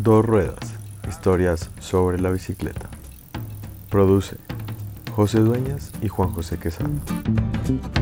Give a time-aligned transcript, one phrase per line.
[0.00, 2.88] Dos ruedas, historias sobre la bicicleta.
[3.90, 4.36] Produce
[5.10, 6.88] José Dueñas y Juan José Quesada.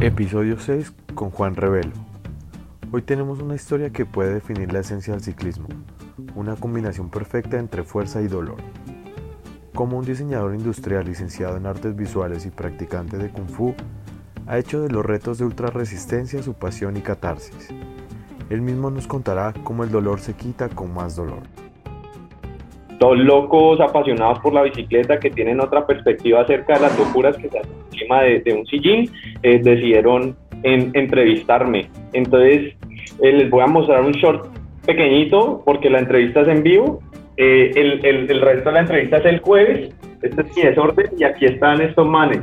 [0.02, 1.94] Episodio 6 con Juan Revelo.
[2.92, 5.68] Hoy tenemos una historia que puede definir la esencia del ciclismo,
[6.34, 8.58] una combinación perfecta entre fuerza y dolor.
[9.74, 13.74] Como un diseñador industrial licenciado en artes visuales y practicante de kung fu,
[14.46, 17.70] ha hecho de los retos de ultra resistencia su pasión y catarsis.
[18.50, 21.40] Él mismo nos contará cómo el dolor se quita con más dolor
[22.98, 27.48] dos locos apasionados por la bicicleta que tienen otra perspectiva acerca de las locuras que
[27.48, 29.10] se hacen encima de, un sillín,
[29.42, 31.88] eh, decidieron entrevistarme.
[32.12, 32.74] Entonces,
[33.22, 34.46] eh, les voy a mostrar un short
[34.84, 37.00] pequeñito porque la entrevista es en vivo.
[37.36, 39.94] Eh, el, el, resto de la entrevista es el jueves.
[40.22, 42.40] Este es mi desorden y aquí están estos manes.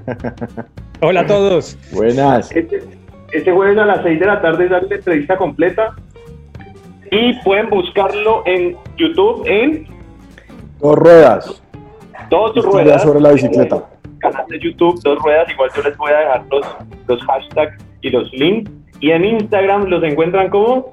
[1.02, 1.78] Hola a todos.
[1.92, 2.56] Buenas.
[2.56, 2.80] Este,
[3.32, 5.96] este jueves a las 6 de la tarde sale la entrevista completa
[7.12, 9.88] y pueden buscarlo en YouTube en
[10.84, 11.64] Dos ruedas.
[12.30, 13.02] Dos ruedas.
[13.04, 13.86] sobre la bicicleta.
[14.20, 15.50] Canal de YouTube, dos ruedas.
[15.50, 18.70] Igual yo les voy a dejar los, los hashtags y los links.
[19.00, 20.92] Y en Instagram los encuentran como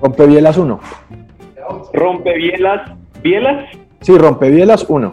[0.00, 0.80] Rompebielas 1.
[1.92, 2.92] Rompebielas.
[3.20, 3.68] ¿Bielas?
[4.00, 5.12] Sí, Rompebielas 1.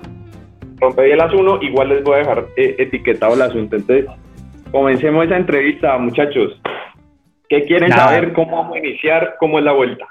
[0.79, 1.63] Rompebielas 1.
[1.63, 3.77] Igual les voy a dejar eh, etiquetado el asunto.
[3.77, 4.05] Entonces,
[4.71, 6.61] comencemos esa entrevista, muchachos.
[7.49, 8.33] ¿Qué quieren saber?
[8.33, 9.37] ¿Cómo vamos a iniciar?
[9.39, 10.05] ¿Cómo es la vuelta?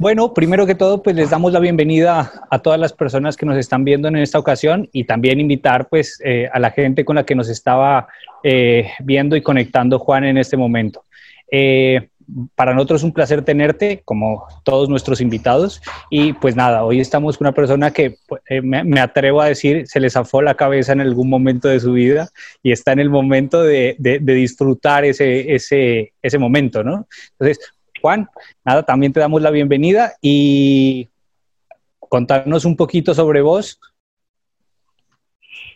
[0.00, 3.58] Bueno, primero que todo, pues les damos la bienvenida a todas las personas que nos
[3.58, 7.26] están viendo en esta ocasión y también invitar pues eh, a la gente con la
[7.26, 8.08] que nos estaba
[8.42, 11.04] eh, viendo y conectando Juan en este momento.
[11.52, 12.08] Eh,
[12.54, 15.82] para nosotros es un placer tenerte, como todos nuestros invitados.
[16.08, 18.16] Y pues nada, hoy estamos con una persona que
[18.62, 22.30] me, atrevo a decir se les zafó la cabeza en algún momento de su vida
[22.62, 27.06] y está en el momento de, de disfrutar ese, ese, ese momento, ¿no?
[27.32, 27.58] Entonces,
[28.00, 28.28] Juan,
[28.64, 31.08] nada, también te damos la bienvenida y
[31.98, 33.78] contarnos un poquito sobre vos.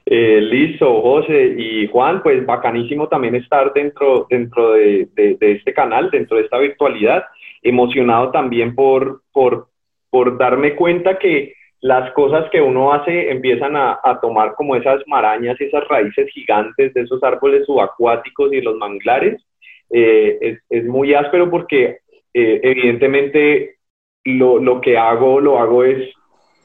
[0.07, 5.09] Eh, listo, José y Juan, pues bacanísimo también estar dentro, dentro de,
[5.41, 7.25] este canal, dentro de esta virtualidad,
[7.63, 9.69] emocionado también por, por,
[10.11, 15.59] por darme cuenta que las cosas que uno hace empiezan a, tomar como esas marañas,
[15.61, 19.43] esas raíces gigantes de esos árboles subacuáticos y los manglares.
[19.91, 21.99] Eh, es, es, muy áspero porque
[22.35, 23.77] eh, evidentemente
[24.25, 26.13] lo, lo, que hago, lo hago es,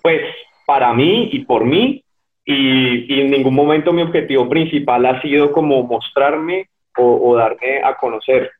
[0.02, 0.22] pues,
[0.66, 2.04] para mí y por mí,
[2.46, 8.52] y, en ningún momento mi objetivo principal ha sido como mostrarme o, darme a conocer.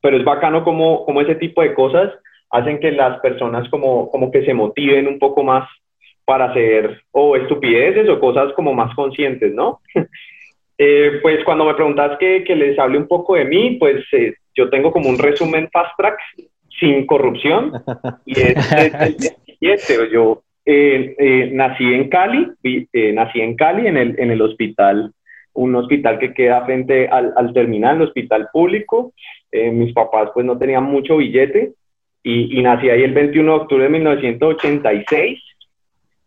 [0.00, 2.12] Pero es bacano como, como ese tipo de cosas
[2.50, 5.68] hacen que las personas como, como que se motiven un poco más
[6.24, 9.80] para hacer o estupideces o cosas como más conscientes, ¿no?
[10.82, 14.32] Eh, pues cuando me preguntas que, que, les hable un poco de mí, pues eh,
[14.54, 16.18] yo tengo como un resumen fast track
[16.78, 17.72] sin corrupción
[18.24, 20.10] y es, el siguiente.
[20.12, 25.12] Yo eh, eh, nací en Cali, eh, nací en Cali en el, en el hospital,
[25.52, 29.12] un hospital que queda frente al, al terminal, el hospital público.
[29.52, 31.72] mis papás pues no tenían mucho billete
[32.22, 35.40] y, y nací ahí el 21 de octubre de 1986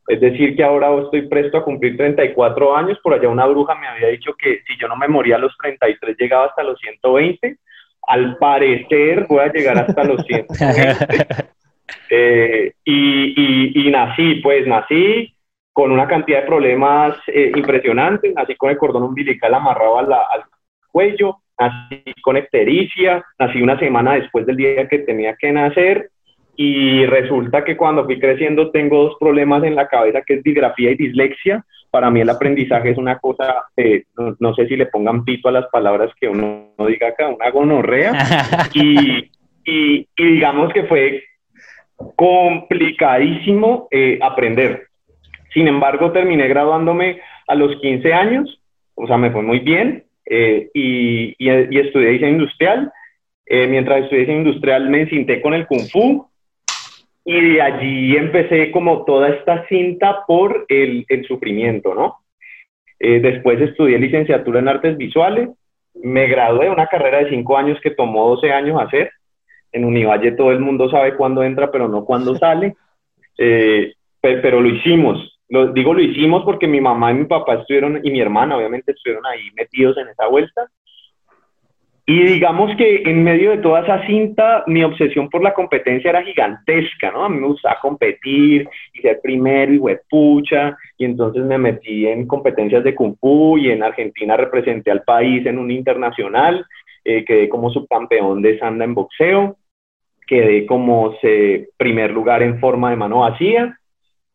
[0.07, 2.99] es decir, que ahora estoy presto a cumplir 34 años.
[3.01, 5.55] Por allá una bruja me había dicho que si yo no me moría a los
[5.57, 7.57] 33 llegaba hasta los 120
[8.07, 10.45] al parecer voy a llegar hasta los 100.
[12.09, 15.35] eh, y, y, nací, pues nací
[15.71, 20.43] con una cantidad de problemas eh, impresionantes, nací con el cordón umbilical amarrado al, al
[20.91, 26.11] cuello, nací con ictericia, nací una semana después del día que tenía que nacer,
[26.55, 30.91] y resulta que cuando fui creciendo tengo dos problemas en la cabeza que es digrafía
[30.91, 31.65] y dislexia.
[31.89, 34.03] Para mí el aprendizaje es una cosa, eh,
[34.39, 38.13] no, sé si le pongan pito a las palabras que uno diga acá, una gonorrea.
[38.73, 39.29] y,
[39.65, 41.23] y, digamos que fue
[42.15, 44.87] complicadísimo eh, aprender.
[45.53, 48.59] Sin embargo, terminé graduándome a los 15 años,
[48.95, 52.91] o sea, me fue muy bien eh, y, y, estudié diseño industrial.
[53.47, 56.27] mientras estudié diseño industrial me encinté con el Kung Fu,
[57.25, 62.17] y de allí empecé como toda esta cinta por el, el sufrimiento, ¿no?
[62.99, 65.49] Eh, después estudié licenciatura en artes visuales,
[65.95, 69.11] me gradué de una carrera de cinco años que tomó 12 años hacer.
[69.71, 72.75] En Univalle todo el mundo sabe cuándo entra, pero no cuándo sale.
[73.37, 75.39] Eh, pero, pero, lo hicimos.
[75.49, 78.91] Lo, digo lo hicimos porque mi mamá y mi papá estuvieron, y mi hermana obviamente
[78.91, 80.67] estuvieron ahí metidos en esa vuelta.
[82.05, 86.21] Y digamos que en medio de toda esa cinta, mi obsesión por la competencia era
[86.21, 87.23] gigantesca, ¿no?
[87.23, 92.27] A mí me gustaba competir y ser primero y huepucha, y entonces me metí en
[92.27, 96.65] competencias de Kung Fu y en Argentina representé al país en un internacional,
[97.05, 99.55] eh, quedé como subcampeón de Sanda en boxeo,
[100.27, 101.15] quedé como
[101.77, 103.77] primer lugar en forma de mano vacía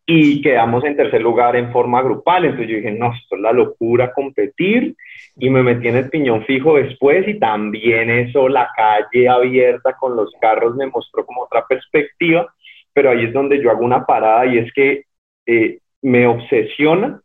[0.07, 2.47] y quedamos en tercer lugar en forma grupal.
[2.47, 4.97] Entonces yo dije, no, esto es la locura competir
[5.39, 10.17] y me metí en el piñón fijo después y también eso, la calle abierta con
[10.17, 12.53] los carros me mostró como otra perspectiva,
[12.93, 15.05] pero ahí es donde yo hago una parada y es que
[15.47, 17.21] eh, me obsesiona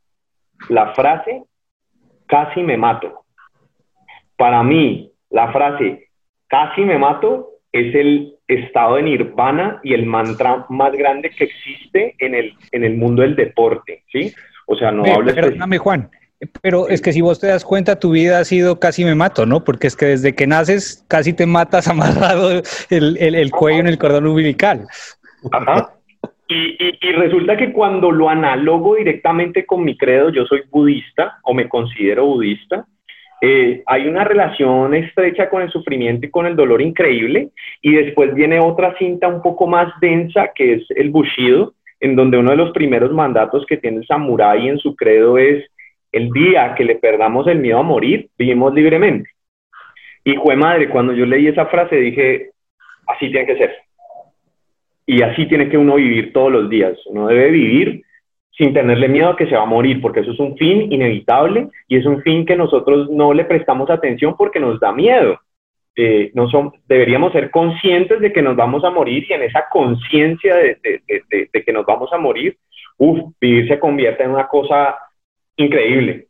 [0.69, 1.43] la frase,
[2.27, 3.25] casi me mato.
[4.37, 6.09] Para mí, la frase,
[6.47, 12.15] casi me mato, es el estado de nirvana y el mantra más grande que existe
[12.19, 14.31] en el, en el mundo del deporte, ¿sí?
[14.67, 15.33] O sea, no hables...
[15.33, 16.09] Perdóname, Juan,
[16.61, 19.45] pero es que si vos te das cuenta, tu vida ha sido casi me mato,
[19.45, 19.63] ¿no?
[19.63, 23.97] Porque es que desde que naces casi te matas amarrado el, el, cuello en el
[23.97, 24.85] cordón umbilical.
[25.51, 25.93] Ajá.
[26.47, 31.53] Y, y, resulta que cuando lo analogo directamente con mi credo, yo soy budista o
[31.53, 32.85] me considero budista,
[33.41, 37.49] eh, hay una relación estrecha con el sufrimiento y con el dolor increíble,
[37.81, 42.37] y después viene otra cinta un poco más densa que es el Bushido, en donde
[42.37, 45.65] uno de los primeros mandatos que tiene el samurái en su credo es
[46.13, 49.29] el día que le perdamos el miedo a morir, vivimos libremente.
[50.23, 52.51] Y fue madre, cuando yo leí esa frase dije,
[53.07, 53.75] así tiene que ser.
[55.05, 56.97] Y así tiene que uno vivir todos los días.
[57.07, 58.03] Uno debe vivir
[58.55, 61.69] sin tenerle miedo a que se va a morir, porque eso es un fin inevitable
[61.87, 65.39] y es un fin que nosotros no le prestamos atención porque nos da miedo.
[65.95, 66.47] Eh, no
[66.87, 70.77] deberíamos ser conscientes de que nos vamos a morir y en esa conciencia de,
[71.65, 72.57] que nos vamos a morir,
[73.39, 74.95] vivir se convierte en una cosa
[75.57, 76.27] increíble.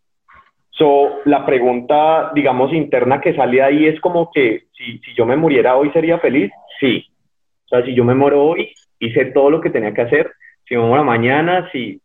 [0.72, 5.36] So, la pregunta, digamos, interna que sale ahí es como que si, si yo me
[5.36, 6.52] muriera hoy, ¿sería feliz?
[6.80, 7.06] Sí.
[7.66, 10.32] O sea, si yo me muero hoy, hice todo lo que tenía que hacer.
[10.68, 12.02] Si me muero mañana, si,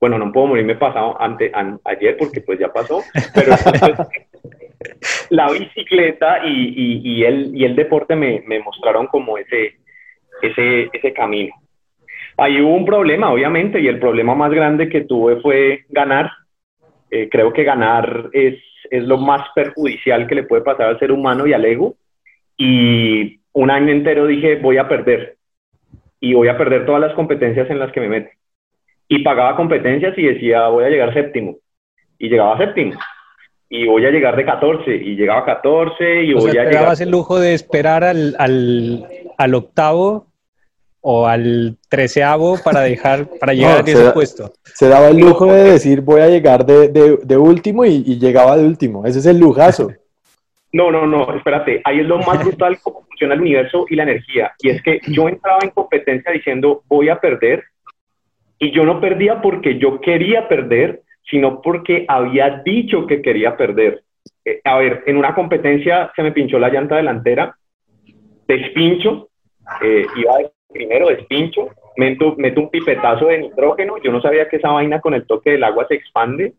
[0.00, 1.52] bueno, no puedo morirme pasado ante,
[1.84, 3.02] ayer porque pues ya pasó,
[3.34, 3.52] pero
[5.30, 9.76] la bicicleta y, y, el, y el deporte me, me mostraron como ese,
[10.42, 11.54] ese, ese camino.
[12.36, 16.30] Ahí hubo un problema, obviamente, y el problema más grande que tuve fue ganar.
[17.12, 18.58] Eh, creo que ganar es,
[18.90, 21.94] es lo más perjudicial que le puede pasar al ser humano y al ego.
[22.56, 25.36] Y un año entero dije, voy a perder.
[26.18, 28.42] Y voy a perder todas las competencias en las que me mete
[29.12, 31.58] y pagaba competencias y decía, voy a llegar séptimo.
[32.18, 32.98] Y llegaba séptimo.
[33.68, 34.94] Y voy a llegar de 14.
[34.94, 36.94] Y llegaba 14 y voy a llegar...
[36.98, 39.06] el lujo de esperar al, al,
[39.36, 40.28] al, octavo
[41.02, 44.52] o al treceavo para dejar, para llegar a ese puesto.
[44.62, 48.18] Se daba el lujo de decir, voy a llegar de, de, de último y, y,
[48.18, 49.04] llegaba de último.
[49.04, 49.90] Ese es el lujazo.
[50.74, 51.82] No, no, no, espérate.
[51.84, 54.52] Ahí es lo más brutal cómo funciona el universo y la energía.
[54.60, 57.64] Y es que yo entraba en competencia diciendo, voy a perder
[58.58, 64.02] y yo no perdía porque yo quería perder, sino porque había dicho que quería perder.
[64.46, 67.54] Eh, a ver, en una competencia se me pinchó la llanta delantera,
[68.48, 69.28] despincho,
[69.82, 74.56] eh, iba de primero despincho, meto, meto un pipetazo de nitrógeno, yo no sabía que
[74.56, 76.54] esa vaina con el toque del agua se expande,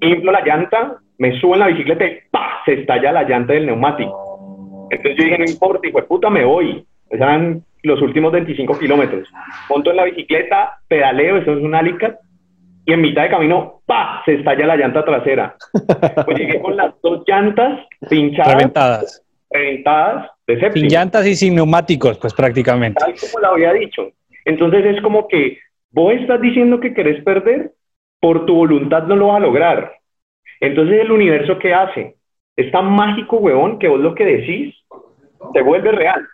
[0.00, 2.62] inflo la llanta, me subo en la bicicleta y ¡pah!
[2.64, 4.88] se estalla la llanta del neumático.
[4.90, 6.86] Entonces yo dije, no importa, hijo de puta, me voy.
[7.10, 9.28] Eran los últimos 25 kilómetros.
[9.68, 12.18] Monto en la bicicleta, pedaleo, eso es un alicat,
[12.84, 14.22] y en mitad de camino, ¡pa!
[14.24, 15.56] se estalla la llanta trasera.
[16.24, 18.54] Pues llegué con las dos llantas pinchadas.
[18.54, 19.22] Reventadas.
[19.50, 23.00] Reventadas de Sin llantas y sin neumáticos, pues prácticamente.
[23.00, 24.12] Tal como lo había dicho.
[24.44, 25.58] Entonces es como que
[25.90, 27.72] vos estás diciendo que querés perder,
[28.20, 29.92] por tu voluntad no lo vas a lograr.
[30.60, 32.16] Entonces el universo, ¿qué hace?
[32.56, 34.74] Es tan mágico, huevón, que vos lo que decís
[35.52, 36.26] te vuelve real.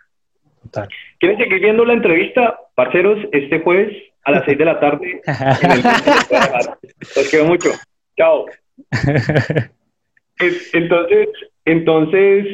[1.19, 5.21] ¿Quieren seguir viendo la entrevista, parceros, este jueves a las 6 de la tarde?
[7.15, 7.69] Los quiero mucho.
[8.17, 8.45] Chao.
[10.73, 11.29] Entonces,
[11.63, 12.47] entonces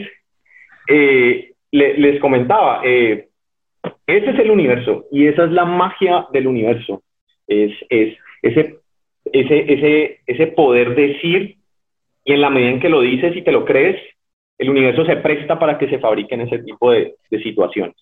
[0.89, 3.29] eh, les comentaba, eh,
[4.08, 7.03] ese es el universo y esa es la magia del universo.
[7.48, 8.79] Es, es ese,
[9.31, 11.58] ese, ese, ese poder decir
[12.24, 14.00] y en la medida en que lo dices y te lo crees,
[14.58, 17.96] el universo se presta para que se fabriquen ese tipo de, situaciones.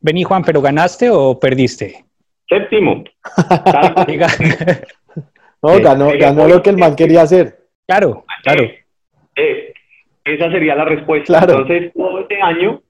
[0.00, 2.04] Vení, Juan, ¿pero ganaste o perdiste?
[2.48, 3.04] Séptimo.
[5.62, 7.58] no, ganó, ganó lo que el man quería hacer.
[7.86, 8.64] Claro, claro.
[8.64, 8.84] Eh,
[9.36, 9.72] eh,
[10.34, 11.40] esa sería la respuesta.
[11.40, 12.82] Entonces, todo este año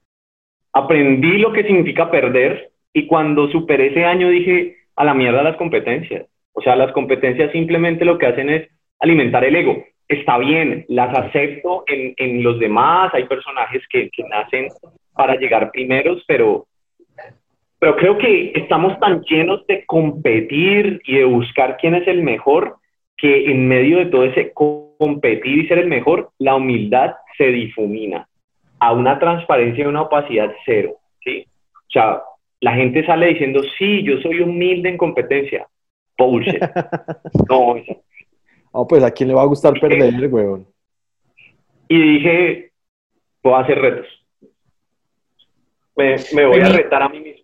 [0.73, 5.57] aprendí lo que significa perder y cuando superé ese año dije, a la mierda las
[5.57, 6.25] competencias.
[6.53, 8.67] O sea, las competencias simplemente lo que hacen es
[8.99, 14.23] alimentar el ego está bien, las acepto en, en los demás, hay personajes que, que,
[14.23, 14.67] nacen
[15.13, 16.65] para llegar primeros, pero,
[17.77, 22.77] pero creo que estamos tan llenos de competir y de buscar quién es el mejor,
[23.17, 28.27] que en medio de todo ese competir y ser el mejor, la humildad se difumina
[28.79, 31.45] a una transparencia y una opacidad cero, ¿sí?
[31.73, 32.21] O sea,
[32.59, 35.65] la gente sale diciendo, sí, yo soy humilde en competencia.
[36.17, 36.61] Bullshit.
[37.49, 37.75] no,
[38.73, 40.67] no, pues a quién le va a gustar perder, weón.
[41.87, 42.71] Y dije,
[43.41, 44.07] voy a hacer retos.
[45.95, 47.43] Me, me voy a retar a mí mismo.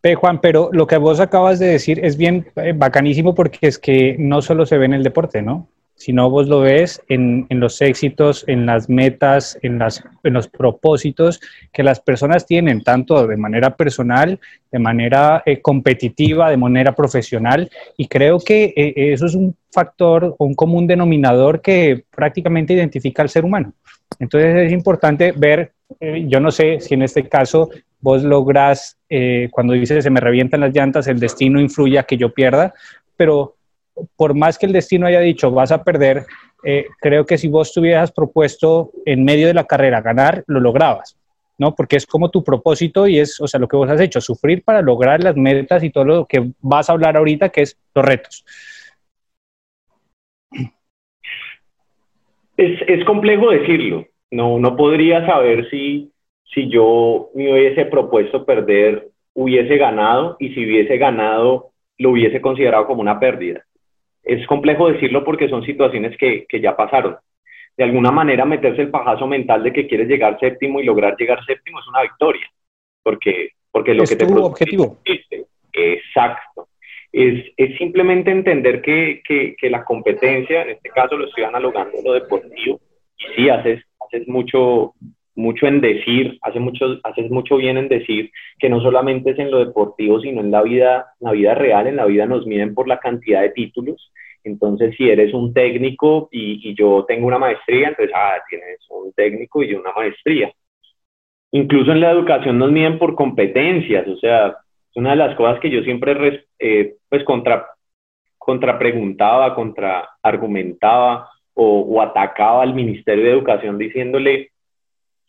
[0.00, 0.14] P.
[0.14, 4.14] Juan, pero lo que vos acabas de decir es bien eh, bacanísimo porque es que
[4.16, 5.68] no solo se ve en el deporte, ¿no?
[5.98, 10.48] Sino vos lo ves en, en los éxitos, en las metas, en, las, en los
[10.48, 11.40] propósitos
[11.72, 14.40] que las personas tienen, tanto de manera personal,
[14.72, 17.68] de manera eh, competitiva, de manera profesional.
[17.96, 23.22] Y creo que eh, eso es un factor o un común denominador que prácticamente identifica
[23.22, 23.74] al ser humano.
[24.18, 29.74] Entonces es importante ver, yo no sé si en este caso vos logras, eh, cuando
[29.74, 32.74] dices se me revientan las llantas, el destino influye a que yo pierda,
[33.16, 33.56] pero
[34.16, 36.24] por más que el destino haya dicho vas a perder,
[36.64, 41.18] eh, creo que si vos tuvieras propuesto en medio de la carrera ganar, lo lograbas,
[41.58, 41.74] ¿no?
[41.74, 44.62] Porque es como tu propósito y es, o sea, lo que vos has hecho, sufrir
[44.62, 48.04] para lograr las metas y todo lo que vas a hablar ahorita, que es los
[48.04, 48.44] retos.
[52.56, 56.10] Es, es complejo decirlo, no, no podría saber si
[56.54, 62.86] si yo me hubiese propuesto perder, hubiese ganado y si hubiese ganado, lo hubiese considerado
[62.86, 63.64] como una pérdida.
[64.28, 67.16] Es complejo decirlo porque son situaciones que, que ya pasaron.
[67.74, 71.42] De alguna manera, meterse el pajazo mental de que quieres llegar séptimo y lograr llegar
[71.46, 72.46] séptimo es una victoria,
[73.02, 74.98] porque, porque lo es que te tu objetivo.
[75.72, 76.68] Exacto.
[77.10, 81.96] Es, es simplemente entender que, que, que, la competencia, en este caso lo estoy analogando
[82.04, 82.80] lo deportivo,
[83.16, 84.92] y sí, haces, haces mucho,
[85.38, 89.52] mucho en decir, hace mucho, haces mucho bien en decir que no solamente es en
[89.52, 92.88] lo deportivo, sino en la vida, la vida real, en la vida nos miden por
[92.88, 94.12] la cantidad de títulos.
[94.42, 99.62] Entonces, si eres un técnico y, yo tengo una maestría, entonces, ah, tienes un técnico
[99.62, 100.50] y una maestría.
[101.52, 105.60] Incluso en la educación nos miden por competencias, o sea, es una de las cosas
[105.60, 107.64] que yo siempre, eh, pues, contra,
[108.36, 111.30] contra preguntaba, contra argumentaba
[111.60, 114.50] o atacaba al Ministerio de Educación diciéndole,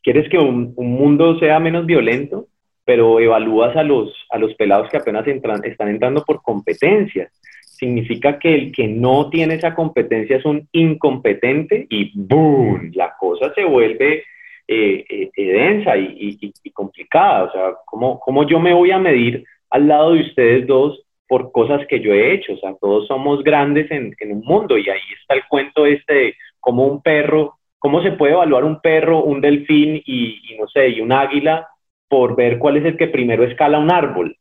[0.03, 2.47] quieres que un, un, mundo sea menos violento,
[2.85, 7.31] pero evalúas a los, a los pelados que apenas entran, están entrando por competencias.
[7.61, 12.91] Significa que el que no tiene esa competencia es un incompetente y ¡boom!
[12.95, 14.23] La cosa se vuelve
[14.67, 17.43] eh, eh, eh densa y, complicada.
[17.43, 21.51] O sea, ¿cómo, ¿cómo yo me voy a medir al lado de ustedes dos por
[21.51, 22.53] cosas que yo he hecho?
[22.53, 26.13] O sea, todos somos grandes en, en un mundo y ahí está el cuento este
[26.13, 30.67] de cómo un perro ¿Cómo se puede evaluar un perro, un delfín y, y, no
[30.67, 31.67] sé, y un águila
[32.07, 34.37] por ver cuál es el que primero escala un árbol?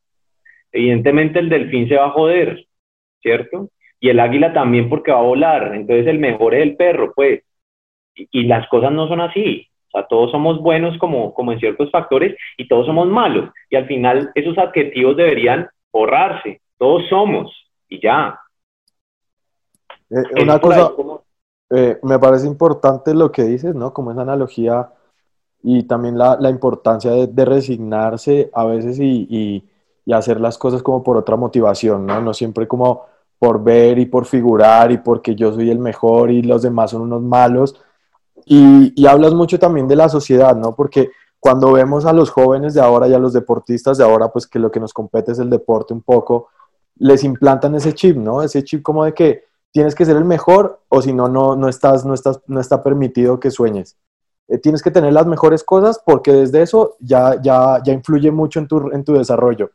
[0.73, 2.67] Evidentemente el delfín se va a joder,
[3.23, 3.71] ¿cierto?
[4.01, 5.75] Y el águila también porque va a volar.
[5.75, 7.43] Entonces el mejor es el perro, pues.
[8.15, 9.69] Y, y las cosas no son así.
[9.89, 13.51] O sea, todos somos buenos como, como en ciertos factores y todos somos malos.
[13.71, 16.61] Y al final esos adjetivos deberían borrarse.
[16.77, 17.51] Todos somos
[17.89, 18.39] y ya.
[20.11, 20.91] Eh, una cosa,
[21.71, 23.93] eh, me parece importante lo que dices, ¿no?
[23.93, 24.91] Como esa analogía
[25.63, 29.69] y también la, la importancia de, resignarse a veces y, y,
[30.07, 32.21] y, hacer las cosas como por otra motivación, ¿no?
[32.21, 33.07] No siempre como
[33.39, 37.03] por ver y por figurar y porque yo soy el mejor y los demás son
[37.03, 37.77] unos malos.
[38.47, 40.75] Y, y hablas mucho también de la sociedad, ¿no?
[40.75, 41.11] Porque
[41.41, 44.59] cuando vemos a los jóvenes de ahora y a los deportistas de ahora, pues que
[44.59, 46.49] lo que nos compete es el deporte un poco,
[46.97, 48.43] les implantan ese chip, ¿no?
[48.43, 51.69] Ese chip como de que tienes que ser el mejor o si no, no, no,
[51.69, 53.97] estás, no, estás, no está permitido que sueñes.
[54.49, 58.61] Eh, tienes que tener las mejores cosas porque desde eso ya, ya, ya influye mucho
[58.61, 59.71] en tu, en tu desarrollo.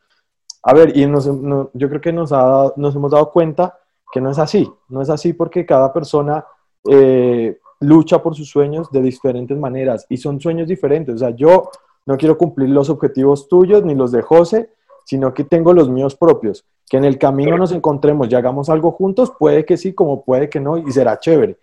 [0.64, 3.78] A ver, y nos, no, yo creo que nos, ha, nos hemos dado cuenta
[4.12, 6.46] que no es así, no es así porque cada persona
[6.90, 11.16] eh, lucha por sus sueños de diferentes maneras y son sueños diferentes.
[11.16, 11.70] O sea, yo
[12.06, 14.72] no quiero cumplir los objetivos tuyos ni los de José,
[15.06, 16.66] sino que tengo los míos propios.
[16.90, 20.50] Que en el camino nos encontremos y hagamos algo juntos, puede que sí, como puede
[20.50, 21.58] que no, y será chévere.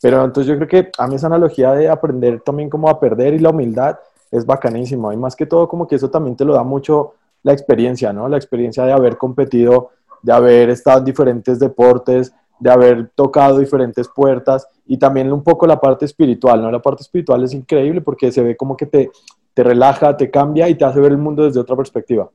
[0.00, 3.34] Pero entonces yo creo que a mí esa analogía de aprender también como a perder
[3.34, 3.98] y la humildad
[4.30, 5.12] es bacanísimo.
[5.12, 8.28] Y más que todo como que eso también te lo da mucho la experiencia, ¿no?
[8.28, 9.90] La experiencia de haber competido,
[10.22, 15.66] de haber estado en diferentes deportes, de haber tocado diferentes puertas y también un poco
[15.66, 16.70] la parte espiritual, ¿no?
[16.70, 19.10] La parte espiritual es increíble porque se ve como que te,
[19.52, 22.28] te relaja, te cambia y te hace ver el mundo desde otra perspectiva.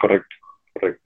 [0.00, 0.36] Correcto,
[0.72, 1.01] correcto.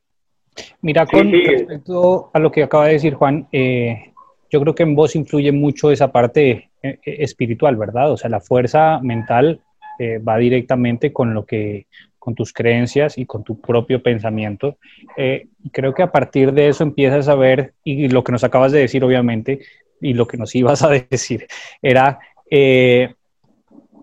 [0.81, 1.47] Mira, con sí, sí.
[1.47, 4.13] respecto a lo que acaba de decir Juan, eh,
[4.51, 8.13] yo creo que en vos influye mucho esa parte eh, espiritual, ¿verdad?
[8.13, 9.61] O sea, la fuerza mental
[9.99, 11.87] eh, va directamente con lo que
[12.27, 14.79] con tus creencias y con tu propio pensamiento.
[15.17, 18.73] Eh, creo que a partir de eso empiezas a ver, y lo que nos acabas
[18.73, 19.61] de decir, obviamente,
[20.01, 21.47] y lo que nos ibas a decir,
[21.81, 22.19] era
[22.51, 23.15] eh,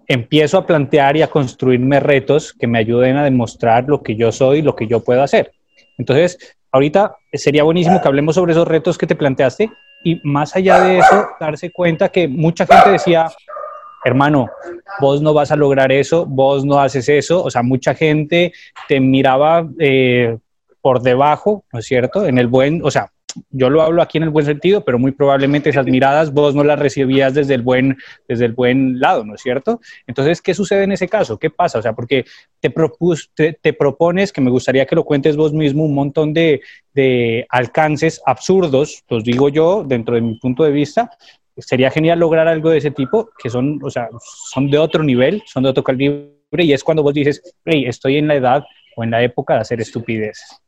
[0.07, 4.31] empiezo a plantear y a construirme retos que me ayuden a demostrar lo que yo
[4.31, 5.51] soy, lo que yo puedo hacer.
[5.97, 6.37] Entonces,
[6.71, 9.71] ahorita sería buenísimo que hablemos sobre esos retos que te planteaste
[10.03, 13.31] y más allá de eso, darse cuenta que mucha gente decía,
[14.03, 14.49] hermano,
[14.99, 18.51] vos no vas a lograr eso, vos no haces eso, o sea, mucha gente
[18.87, 20.37] te miraba eh,
[20.81, 22.25] por debajo, ¿no es cierto?
[22.25, 23.12] En el buen, o sea,
[23.49, 26.63] yo lo hablo aquí en el buen sentido, pero muy probablemente esas miradas vos no
[26.63, 27.97] las recibías desde el buen,
[28.27, 29.79] desde el buen lado, ¿no es cierto?
[30.07, 31.37] Entonces, ¿qué sucede en ese caso?
[31.37, 31.79] ¿Qué pasa?
[31.79, 32.25] O sea, porque
[32.59, 36.61] te, propones, que me gustaría que lo cuentes vos mismo, un montón de,
[36.93, 41.09] de alcances absurdos, los digo yo, dentro de mi punto de vista,
[41.57, 44.09] sería genial lograr algo de ese tipo, que son, o sea,
[44.49, 48.17] son de otro nivel, son de otro calibre, y es cuando vos dices, hey, estoy
[48.17, 48.63] en la edad
[48.95, 50.59] o en la época de hacer estupideces.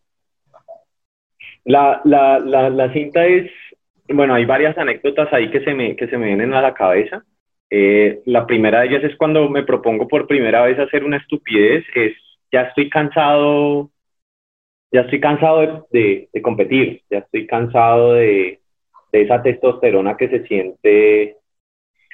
[1.65, 3.51] La, la, la, la, cinta es,
[4.07, 7.23] bueno, hay varias anécdotas ahí que se me, que se me vienen a la cabeza.
[7.71, 11.83] Eh, la primera de ellas es cuando me propongo por primera vez hacer una estupidez,
[11.95, 12.13] es
[12.51, 13.89] ya estoy cansado,
[14.91, 18.61] ya estoy cansado de, de, competir, ya estoy cansado de,
[19.11, 21.37] de, esa testosterona que se siente,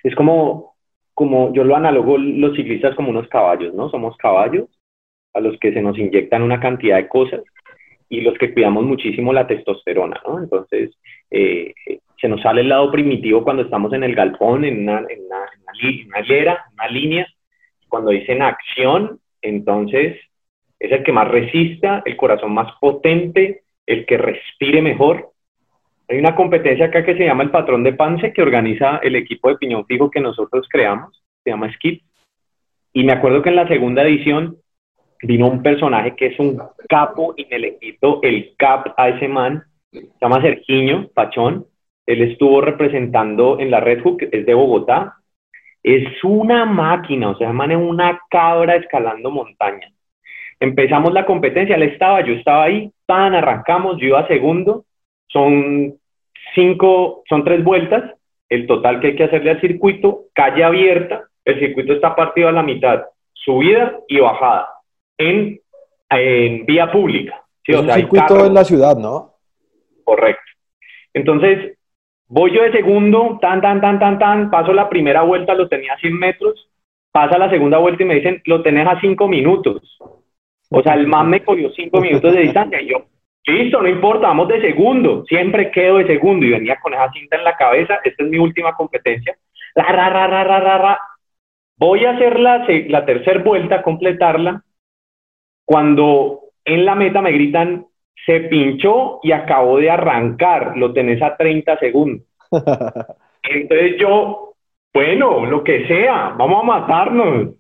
[0.04, 0.76] es como,
[1.14, 3.90] como yo lo analogo los ciclistas como unos caballos, ¿no?
[3.90, 4.70] Somos caballos
[5.34, 7.42] a los que se nos inyectan una cantidad de cosas
[8.12, 10.38] y los que cuidamos muchísimo la testosterona, ¿no?
[10.38, 10.92] Entonces,
[11.32, 11.74] eh,
[12.20, 15.38] se nos sale el lado primitivo cuando estamos en el galpón, en una, en una,
[15.82, 17.26] en una, hilera, una línea.
[17.88, 20.20] Cuando dicen acción, entonces
[20.78, 25.30] es el que más resista, el corazón más potente, el que respire mejor.
[26.10, 29.48] Hay una competencia acá que se llama el patrón de Pance, que organiza el equipo
[29.48, 32.04] de piñón fijo que nosotros creamos, se llama Skip.
[32.92, 34.58] Y me acuerdo que en la segunda edición
[35.22, 37.78] vino un personaje que es un capo y me le
[38.22, 41.66] el cap a ese man, se llama Sergiño Pachón,
[42.06, 45.18] él estuvo representando en la Red Hook, es de Bogotá,
[45.84, 49.94] es una máquina, o sea, man es una cabra escalando montañas.
[50.60, 54.86] Empezamos la competencia, él estaba, yo estaba ahí, tan arrancamos, yo iba segundo,
[55.28, 55.96] son
[56.54, 58.12] cinco, son tres vueltas,
[58.50, 62.52] el total que hay que hacerle al circuito, calle abierta, el circuito está partido a
[62.52, 63.04] la mitad,
[63.34, 64.68] subida y bajada
[65.30, 67.44] en, vía pública.
[67.66, 67.74] ¿sí?
[67.74, 69.36] o sea, circuito en la ciudad, ¿no?
[70.04, 70.42] Correcto.
[71.14, 71.78] Entonces,
[72.28, 75.94] voy yo de segundo, tan, tan, tan, tan, tan, paso la primera vuelta, lo tenía
[75.94, 76.70] a 100 metros,
[77.12, 79.98] pasa la segunda vuelta y me dicen, lo tenés a 5 minutos.
[80.70, 83.06] O sea, el man me cogió 5 minutos de distancia y yo,
[83.46, 87.38] listo, no importa, vamos de segundo, siempre quedo de segundo y venía con esa cinta
[87.38, 89.36] en la cabeza, esta es mi última competencia.
[89.76, 91.00] La, ra, ra, ra, ra, ra, ra.
[91.78, 94.64] Voy a hacer la, la tercera vuelta, completarla,
[95.72, 97.86] cuando en la meta me gritan,
[98.26, 102.28] se pinchó y acabó de arrancar, lo tenés a 30 segundos.
[103.44, 104.56] Entonces yo,
[104.94, 107.56] bueno, lo que sea, vamos a matarnos.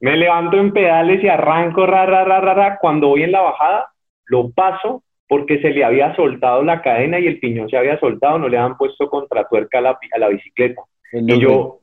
[0.00, 3.88] Me levanto en pedales y arranco, ra, ra, ra, ra, Cuando voy en la bajada,
[4.26, 8.38] lo paso porque se le había soltado la cadena y el piñón se había soltado,
[8.38, 10.82] no le habían puesto contratuerca a la, a la bicicleta.
[11.12, 11.80] Y yo,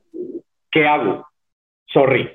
[0.71, 1.27] ¿qué hago?
[1.87, 2.29] Sorry.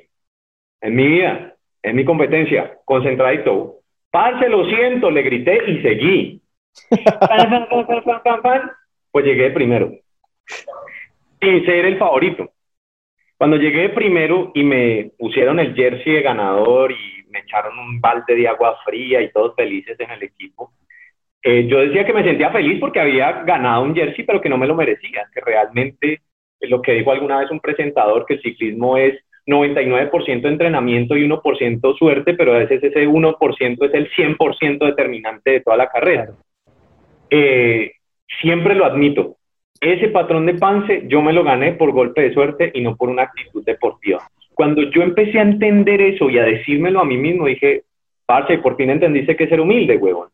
[0.83, 1.52] En mi vida,
[1.83, 3.81] en mi competencia, concentradito.
[4.11, 6.43] Parce, lo siento, le grité y seguí.
[9.11, 9.93] pues llegué primero.
[11.41, 12.51] Sin ser el favorito.
[13.37, 18.37] Cuando llegué primero y me pusieron el jersey de ganador y me echaron un balde
[18.37, 20.73] de agua fría y todos felices en el equipo,
[21.43, 24.59] eh, yo decía que me sentía feliz porque había ganado un jersey, pero que no
[24.59, 26.23] me lo merecía, que realmente
[26.61, 31.99] lo que dijo alguna vez un presentador, que el ciclismo es 99% entrenamiento y 1%
[31.99, 36.29] suerte, pero a veces ese 1% es el 100% determinante de toda la carrera.
[37.31, 37.93] Eh,
[38.41, 39.37] siempre lo admito,
[39.83, 43.09] ese patrón de Pance yo me lo gané por golpe de suerte y no por
[43.09, 44.21] una actitud deportiva.
[44.55, 47.83] Cuando yo empecé a entender eso y a decírmelo a mí mismo, dije,
[48.25, 50.29] Parce, por fin entendiste que es ser humilde, huevón.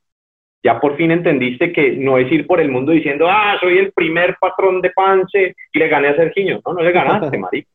[0.62, 3.92] Ya por fin entendiste que no es ir por el mundo diciendo, ah, soy el
[3.92, 6.60] primer patrón de Pance y le gané a Sergiño.
[6.66, 7.70] No, no le ganaste, marico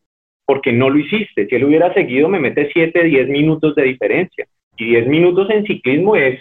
[0.45, 1.47] porque no lo hiciste.
[1.47, 4.45] Si él hubiera seguido, me mete 7, 10 minutos de diferencia.
[4.77, 6.39] Y 10 minutos en ciclismo es,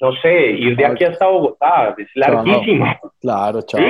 [0.00, 2.86] no sé, ir de aquí hasta Bogotá, es larguísimo.
[3.20, 3.82] Claro, chao.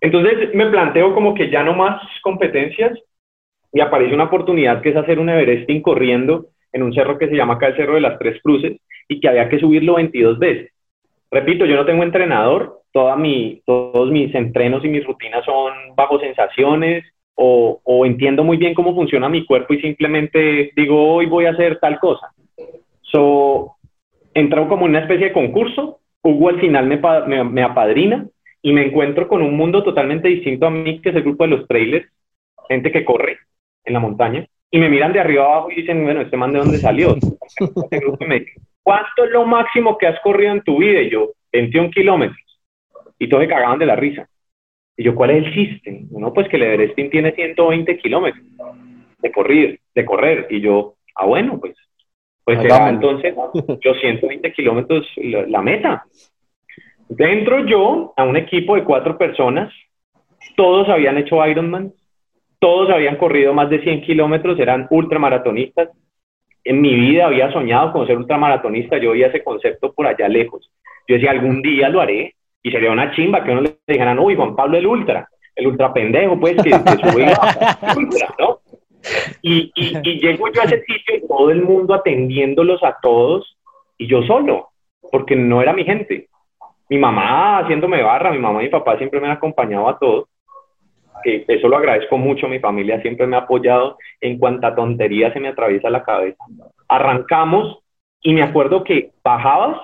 [0.00, 2.98] Entonces me planteo como que ya no más competencias
[3.72, 7.36] y aparece una oportunidad que es hacer un Everesting corriendo en un cerro que se
[7.36, 8.76] llama acá el Cerro de las Tres Cruces
[9.08, 10.72] y que había que subirlo 22 veces.
[11.30, 16.20] Repito, yo no tengo entrenador, toda mi, todos mis entrenos y mis rutinas son bajo
[16.20, 17.04] sensaciones,
[17.36, 21.78] o, entiendo muy bien cómo funciona mi cuerpo y simplemente digo, hoy voy a hacer
[21.80, 22.32] tal cosa.
[23.02, 23.76] So,
[24.32, 28.26] entro como en una especie de concurso, Hugo al final me, me, apadrina
[28.62, 31.50] y me encuentro con un mundo totalmente distinto a mí, que es el grupo de
[31.50, 32.08] los trailers,
[32.68, 33.38] gente que corre,
[33.84, 36.58] en la montaña y me miran de arriba abajo y dicen, bueno, este man de
[36.58, 37.14] dónde salió.
[38.82, 41.00] ¿Cuánto es lo máximo que has corrido en tu vida?
[41.00, 42.60] Y yo, 21 kilómetros.
[43.16, 44.28] Y todos se cagaban de la risa.
[44.96, 46.06] Y yo, ¿cuál es el chiste?
[46.10, 48.44] No, pues que el Everest tiene 120 kilómetros
[49.18, 50.46] de correr, de correr.
[50.50, 51.74] Y yo, ah, bueno, pues,
[52.44, 53.34] pues será entonces
[53.80, 56.04] yo 120 kilómetros la, meta.
[57.08, 59.72] Dentro yo a un equipo de cuatro personas,
[60.56, 61.92] todos habían hecho Ironman,
[62.58, 65.88] todos habían corrido más de 100 kilómetros, eran ultramaratonistas.
[66.62, 70.70] En mi vida había soñado con ser ultramaratonista, yo veía ese concepto por allá lejos.
[71.06, 74.34] Yo decía, algún día lo haré, y sería una chimba que uno le dijeran, uy,
[74.34, 77.26] Juan Pablo el ultra, el ultra pendejo, pues, que, que sube
[77.96, 78.58] ultra, ¿no?
[79.42, 83.58] Y, y, llego yo a ese sitio y todo el mundo atendiéndolos a todos
[83.98, 84.70] y yo solo,
[85.12, 86.28] porque no era mi gente.
[86.88, 90.28] Mi mamá haciéndome barra, mi mamá y mi papá siempre me han acompañado a todos.
[91.22, 95.40] Que eso lo agradezco mucho, mi familia siempre me ha apoyado en cuanta tontería se
[95.40, 96.42] me atraviesa la cabeza.
[96.88, 97.80] Arrancamos
[98.22, 99.78] y me acuerdo que bajabas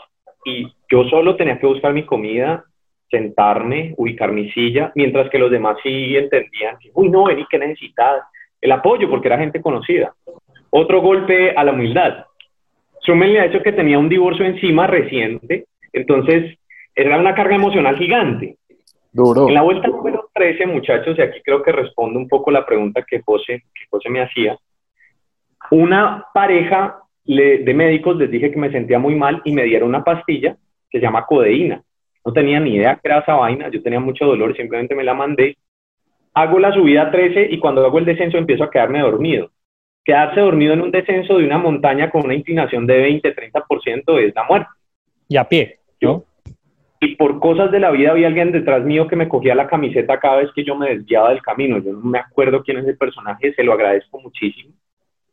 [0.47, 2.65] y yo solo tenía que buscar mi comida,
[3.11, 7.59] sentarme, ubicar mi silla, mientras que los demás sí entendían que, uy, no, vení, ¿qué
[7.59, 8.23] necesitas?
[8.61, 10.15] El apoyo, porque era gente conocida.
[10.71, 12.25] Otro golpe a la humildad.
[13.01, 16.59] Súmenle a hecho que tenía un divorcio encima reciente, entonces
[16.95, 18.57] era una carga emocional gigante.
[19.13, 19.49] Duro.
[19.49, 23.03] En la vuelta número 13, muchachos, y aquí creo que respondo un poco la pregunta
[23.03, 24.57] que José, que José me hacía,
[25.73, 30.05] una pareja de médicos les dije que me sentía muy mal y me dieron una
[30.05, 30.57] pastilla
[30.89, 31.83] que se llama codeína.
[32.25, 35.15] No tenía ni idea que era esa vaina, yo tenía mucho dolor, simplemente me la
[35.15, 35.57] mandé.
[36.35, 39.51] Hago la subida 13 y cuando hago el descenso empiezo a quedarme dormido.
[40.05, 44.45] Quedarse dormido en un descenso de una montaña con una inclinación de 20-30% es la
[44.45, 44.71] muerte.
[45.29, 46.25] Y a pie, ¿no?
[47.01, 50.21] Y por cosas de la vida había alguien detrás mío que me cogía la camiseta
[50.21, 51.79] cada vez que yo me desviaba del camino.
[51.79, 54.75] Yo no me acuerdo quién es el personaje, se lo agradezco muchísimo.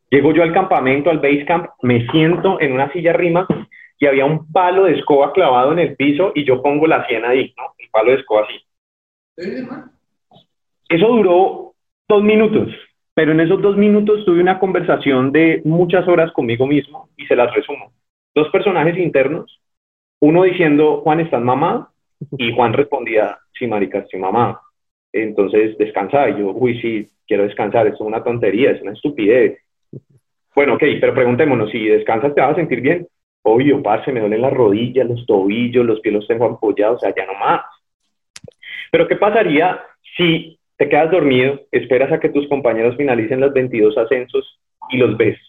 [0.09, 3.45] Llego yo al campamento, al base camp, me siento en una silla rima
[3.99, 7.25] y había un palo de escoba clavado en el piso y yo pongo la sien
[7.25, 7.73] ahí, ¿no?
[7.77, 8.61] El palo de escoba así.
[10.89, 11.73] Eso duró
[12.07, 12.69] dos minutos,
[13.13, 17.35] pero en esos dos minutos tuve una conversación de muchas horas conmigo mismo y se
[17.35, 17.91] las resumo.
[18.33, 19.59] Dos personajes internos,
[20.19, 21.91] uno diciendo, Juan, ¿estás mamá?
[22.37, 24.61] Y Juan respondía, sí, marica, estoy mamá.
[25.11, 26.29] Entonces, descansa.
[26.29, 29.59] Y yo, uy, sí, quiero descansar, esto es una tontería, es una estupidez.
[30.55, 33.07] Bueno, ok, pero preguntémonos, si descansas, ¿te vas a sentir bien?
[33.47, 37.15] Obvio, parce, me duelen las rodillas, los tobillos, los pies los tengo apoyados, o sea,
[37.15, 37.61] ya no más.
[38.91, 39.81] Pero ¿qué pasaría
[40.17, 45.15] si te quedas dormido, esperas a que tus compañeros finalicen los 22 ascensos y los
[45.17, 45.39] ves?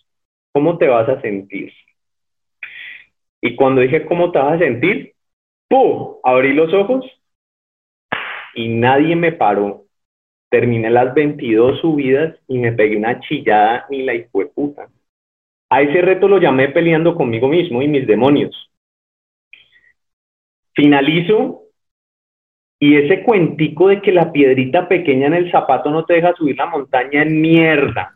[0.53, 1.73] ¿Cómo te vas a sentir?
[3.41, 5.15] Y cuando dije cómo te vas a sentir,
[5.69, 6.17] ¡pum!
[6.23, 7.05] Abrí los ojos
[8.55, 9.85] y nadie me paró.
[10.51, 14.89] Terminé las 22 subidas y me pegué una chillada ni la hijo puta.
[15.71, 18.71] A ese reto lo llamé peleando conmigo mismo y mis demonios.
[20.75, 21.63] Finalizo
[22.81, 26.57] y ese cuentico de que la piedrita pequeña en el zapato no te deja subir
[26.57, 28.15] la montaña es mierda.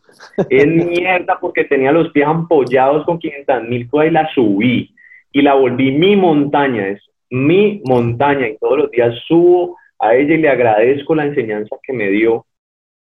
[0.48, 4.94] Es mierda porque tenía los pies ampollados con 500 mil y la subí
[5.32, 10.34] y la volví mi montaña, es mi montaña y todos los días subo a ella
[10.34, 12.46] y le agradezco la enseñanza que me dio.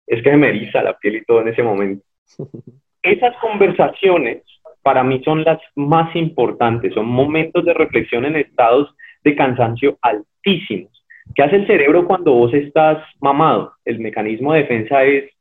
[0.07, 2.03] Es que se me eriza la piel y todo en ese momento.
[3.03, 4.43] Esas conversaciones
[4.81, 10.91] para mí son las más importantes, son momentos de reflexión en estados de cansancio altísimos.
[11.35, 13.73] ¿Qué hace el cerebro cuando vos estás mamado?
[13.85, 15.31] El mecanismo de defensa es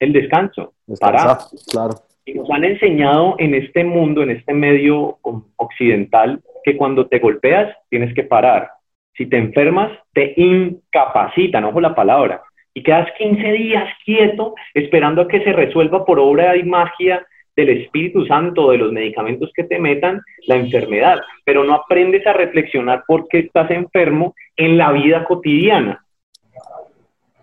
[0.00, 1.38] el descanso, parar.
[1.70, 1.94] Claro.
[2.24, 5.18] Y nos han enseñado en este mundo, en este medio
[5.56, 8.70] occidental, que cuando te golpeas tienes que parar.
[9.16, 12.42] Si te enfermas, te incapacitan, ojo la palabra
[12.74, 17.24] y quedas 15 días quieto esperando a que se resuelva por obra y magia
[17.56, 22.32] del Espíritu Santo, de los medicamentos que te metan, la enfermedad, pero no aprendes a
[22.32, 26.04] reflexionar por qué estás enfermo en la vida cotidiana.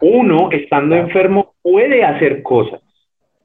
[0.01, 2.81] Uno, estando enfermo, puede hacer cosas.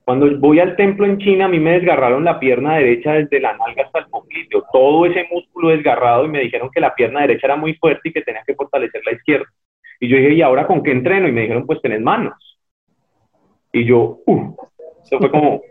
[0.05, 3.57] Cuando voy al templo en China, a mí me desgarraron la pierna derecha desde la
[3.57, 7.49] nalga hasta el poquito, todo ese músculo desgarrado y me dijeron que la pierna derecha
[7.49, 9.47] era muy fuerte y que tenía que fortalecer la izquierda.
[10.01, 11.29] Y yo dije, ¿y ahora con qué entreno?
[11.29, 12.35] Y me dijeron, pues tenés manos.
[13.73, 14.57] Y yo, uh,
[15.05, 15.63] eso fue como...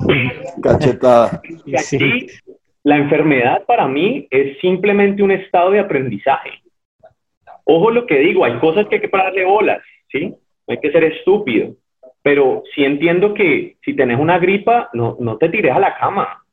[0.62, 1.40] Cachetada.
[1.66, 2.26] Y aquí,
[2.84, 6.62] la enfermedad para mí es simplemente un estado de aprendizaje.
[7.64, 10.28] Ojo lo que digo, hay cosas que hay que pararle bolas, ¿sí?
[10.66, 11.76] No hay que ser estúpido.
[12.22, 16.44] Pero sí entiendo que si tenés una gripa, no, no te tires a la cama.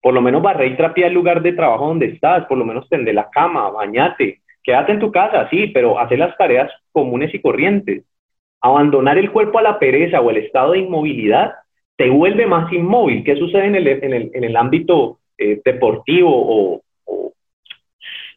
[0.00, 2.88] Por lo menos barré y trapea el lugar de trabajo donde estás, por lo menos
[2.88, 7.40] tendé la cama, bañate, Quédate en tu casa, sí, pero hacer las tareas comunes y
[7.40, 8.02] corrientes.
[8.60, 11.52] Abandonar el cuerpo a la pereza o el estado de inmovilidad
[11.96, 13.22] te vuelve más inmóvil.
[13.22, 17.32] ¿Qué sucede en el, ámbito eh, deportivo o, o,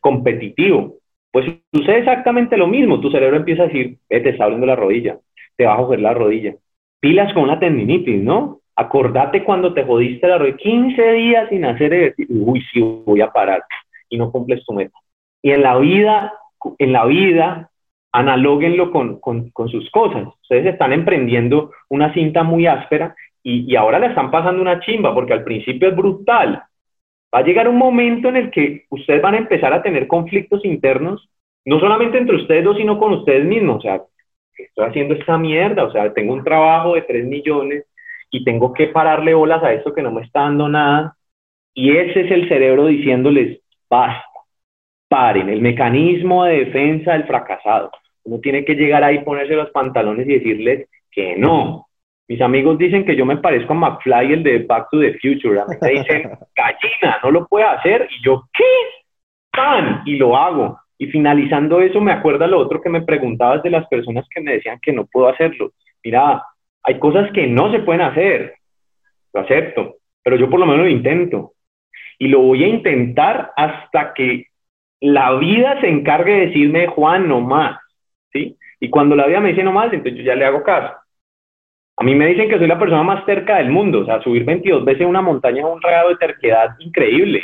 [0.02, 0.98] competitivo?
[1.32, 3.02] Pues sucede exactamente lo mismo.
[3.02, 5.18] Tu cerebro empieza a decir, eh, te está abriendo la rodilla,
[5.58, 6.54] te va a joder la rodilla.
[7.00, 8.60] Pilas con una tendinitis, ¿no?
[8.76, 12.36] Acordate cuando te jodiste la rodilla, 15 días sin hacer ejercicio.
[12.36, 13.64] Uy, sí, voy a parar.
[14.10, 14.96] Y no cumples tu meta.
[15.42, 16.34] Y en la vida,
[16.78, 17.70] en la vida,
[18.12, 20.28] analóguenlo con, con, con sus cosas.
[20.42, 25.14] Ustedes están emprendiendo una cinta muy áspera y, y, ahora le están pasando una chimba,
[25.14, 26.64] porque al principio es brutal.
[27.34, 30.66] Va a llegar un momento en el que ustedes van a empezar a tener conflictos
[30.66, 31.30] internos,
[31.66, 33.78] no solamente entre ustedes dos, sino con ustedes mismos.
[33.78, 34.02] O sea,
[34.58, 37.86] estoy haciendo esta mierda, o sea, tengo un trabajo de 3 millones
[38.32, 41.16] y tengo que pararle bolas a esto que no me está dando nada.
[41.74, 44.26] Y ese es el cerebro diciéndoles, basta,
[45.10, 47.92] paren, el mecanismo de defensa del fracasado.
[48.24, 51.90] Uno tiene que llegar ahí, ponerse los pantalones y decirles que no,
[52.30, 55.60] mis amigos dicen que yo me parezco a McFly, el de Back to the Future.
[55.60, 58.08] A mí me dicen, gallina, no lo puede hacer.
[58.08, 58.64] Y yo, ¿qué?
[59.52, 60.04] ¡Tan!
[60.06, 60.80] Y lo hago.
[61.00, 64.54] Y finalizando eso, me acuerda lo otro que me preguntabas de las personas que me
[64.54, 65.72] decían que no puedo hacerlo.
[66.04, 66.44] Mira,
[66.84, 68.54] hay cosas que no se pueden hacer.
[69.34, 69.96] Lo acepto.
[70.22, 71.54] Pero yo por lo menos lo intento.
[72.20, 74.49] Y lo voy a intentar hasta que
[75.02, 77.80] la vida se encargue de decirme, Juan, no más.
[78.32, 78.58] ¿Sí?
[78.80, 80.94] Y cuando la vida me dice no más, entonces yo ya le hago caso.
[81.98, 84.46] A mí me dicen que soy la persona más cerca del mundo, o sea, subir
[84.46, 87.44] 22 veces una montaña un regalo de terquedad increíble.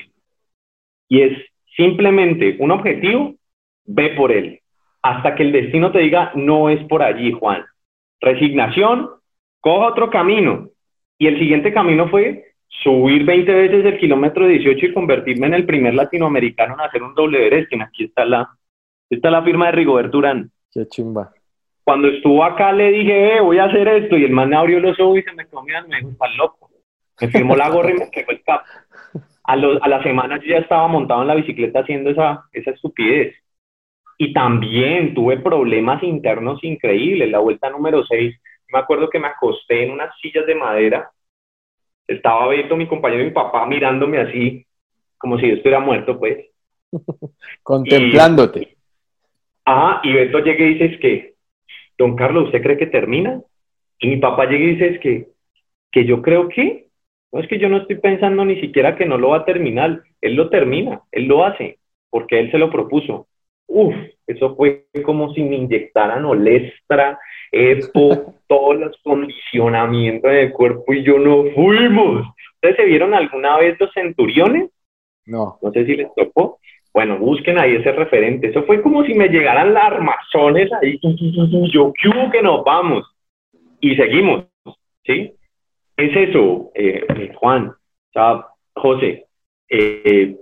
[1.09, 1.37] Y es
[1.75, 3.35] simplemente un objetivo,
[3.85, 4.61] ve por él,
[5.01, 7.65] hasta que el destino te diga, no es por allí, Juan.
[8.21, 9.09] Resignación,
[9.59, 10.69] coja otro camino.
[11.17, 15.65] Y el siguiente camino fue subir 20 veces el kilómetro 18 y convertirme en el
[15.65, 18.49] primer latinoamericano en hacer un doble que Aquí está la,
[19.10, 20.51] está la firma de Rigoberto Urán.
[20.71, 21.32] Qué chimba
[21.86, 24.99] cuando estuvo acá le dije, eh, voy a hacer esto, y el man abrió los
[24.99, 26.71] ojos y se me quedó mirando, me dijo, estás loco.
[27.21, 28.63] Me firmó la gorra y me quedó el cap.
[29.43, 32.71] A, los, a la semana yo ya estaba montado en la bicicleta haciendo esa, esa
[32.71, 33.36] estupidez.
[34.17, 37.30] Y también tuve problemas internos increíbles.
[37.30, 38.36] La vuelta número 6,
[38.69, 41.12] me acuerdo que me acosté en unas sillas de madera.
[42.07, 44.65] Estaba viendo mi compañero y mi papá mirándome así,
[45.17, 46.45] como si yo estuviera muerto, pues.
[47.63, 48.75] Contemplándote.
[49.65, 51.33] ajá, y Beto llega y dice, es que
[51.97, 53.41] don Carlos, ¿usted cree que termina?
[53.99, 55.27] Y mi papá llega y dice, es que,
[55.91, 56.87] que yo creo que,
[57.31, 60.03] no es que yo no estoy pensando ni siquiera que no lo va a terminar,
[60.21, 63.27] él lo termina, él lo hace, porque él se lo propuso.
[63.67, 63.95] Uf,
[64.27, 67.19] eso fue como si me inyectaran olestra,
[67.55, 72.27] esto, todos los condicionamientos del cuerpo y yo no fuimos.
[72.55, 74.69] ¿Ustedes se vieron alguna vez los centuriones?
[75.25, 75.57] No.
[75.61, 76.59] No sé si les tocó.
[76.93, 78.47] Bueno, busquen ahí ese referente.
[78.47, 80.97] Eso fue como si me llegaran las armazones ahí,
[81.71, 83.05] yo, ¿qué hubo que nos vamos?
[83.81, 84.45] Y seguimos,
[85.05, 85.33] ¿sí?
[85.97, 87.73] Es eso, eh, eh Juan,
[88.15, 89.25] o José.
[89.69, 90.37] Eh,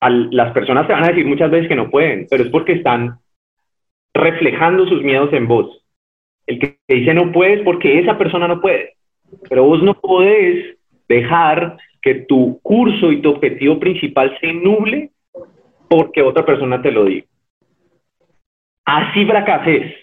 [0.00, 3.18] las personas te van a decir muchas veces que no pueden, pero es porque están
[4.14, 5.79] reflejando sus miedos en vos.
[6.50, 8.96] El que te dice no puedes porque esa persona no puede,
[9.48, 10.76] pero vos no podés
[11.08, 15.12] dejar que tu curso y tu objetivo principal se nuble
[15.88, 17.24] porque otra persona te lo diga.
[18.84, 19.94] Así fracases,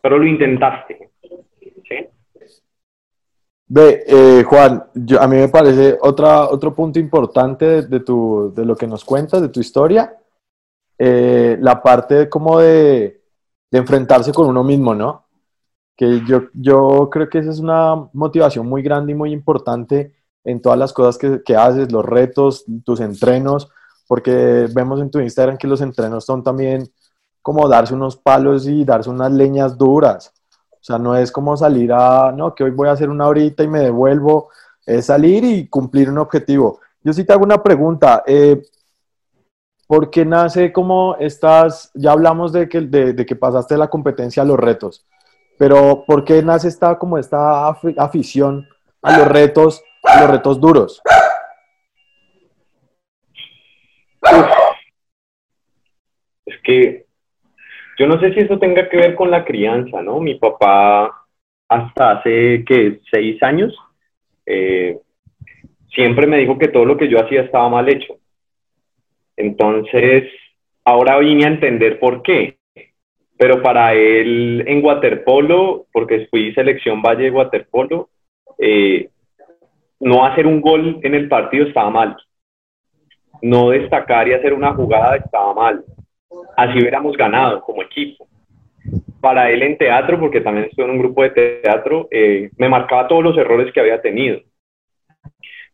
[0.00, 1.10] pero lo intentaste.
[3.66, 8.64] Ve, eh, Juan, yo, a mí me parece otra, otro punto importante de, tu, de
[8.64, 10.16] lo que nos cuentas, de tu historia,
[10.96, 13.20] eh, la parte como de,
[13.68, 15.27] de, enfrentarse con uno mismo, ¿no?
[15.98, 20.62] Que yo, yo creo que esa es una motivación muy grande y muy importante en
[20.62, 23.68] todas las cosas que, que haces, los retos, tus entrenos,
[24.06, 26.90] porque vemos en tu Instagram que los entrenos son también
[27.42, 30.32] como darse unos palos y darse unas leñas duras.
[30.72, 33.62] O sea, no es como salir a, no, que hoy voy a hacer una horita
[33.62, 34.50] y me devuelvo,
[34.86, 36.80] es salir y cumplir un objetivo.
[37.02, 38.62] Yo sí te hago una pregunta, eh,
[39.86, 43.90] ¿por qué nace como estas, ya hablamos de que, de, de que pasaste de la
[43.90, 45.04] competencia a los retos,
[45.58, 48.68] pero ¿por qué nace esta, como esta afición
[49.02, 51.02] a los retos, a los retos duros?
[56.46, 57.06] Es que
[57.98, 60.20] yo no sé si eso tenga que ver con la crianza, ¿no?
[60.20, 61.26] Mi papá
[61.68, 63.76] hasta hace que seis años
[64.46, 64.98] eh,
[65.92, 68.18] siempre me dijo que todo lo que yo hacía estaba mal hecho.
[69.36, 70.30] Entonces,
[70.84, 72.57] ahora vine a entender por qué.
[73.38, 78.08] Pero para él en waterpolo, porque fui selección Valle de waterpolo,
[78.58, 79.08] eh,
[80.00, 82.16] no hacer un gol en el partido estaba mal
[83.42, 85.84] no destacar y hacer una jugada estaba mal.
[86.56, 88.26] Así hubiéramos ganado como equipo.
[89.20, 93.08] para él en teatro, porque también estuve en un grupo de teatro, eh, me marcaba
[93.08, 94.40] todos los errores que había tenido.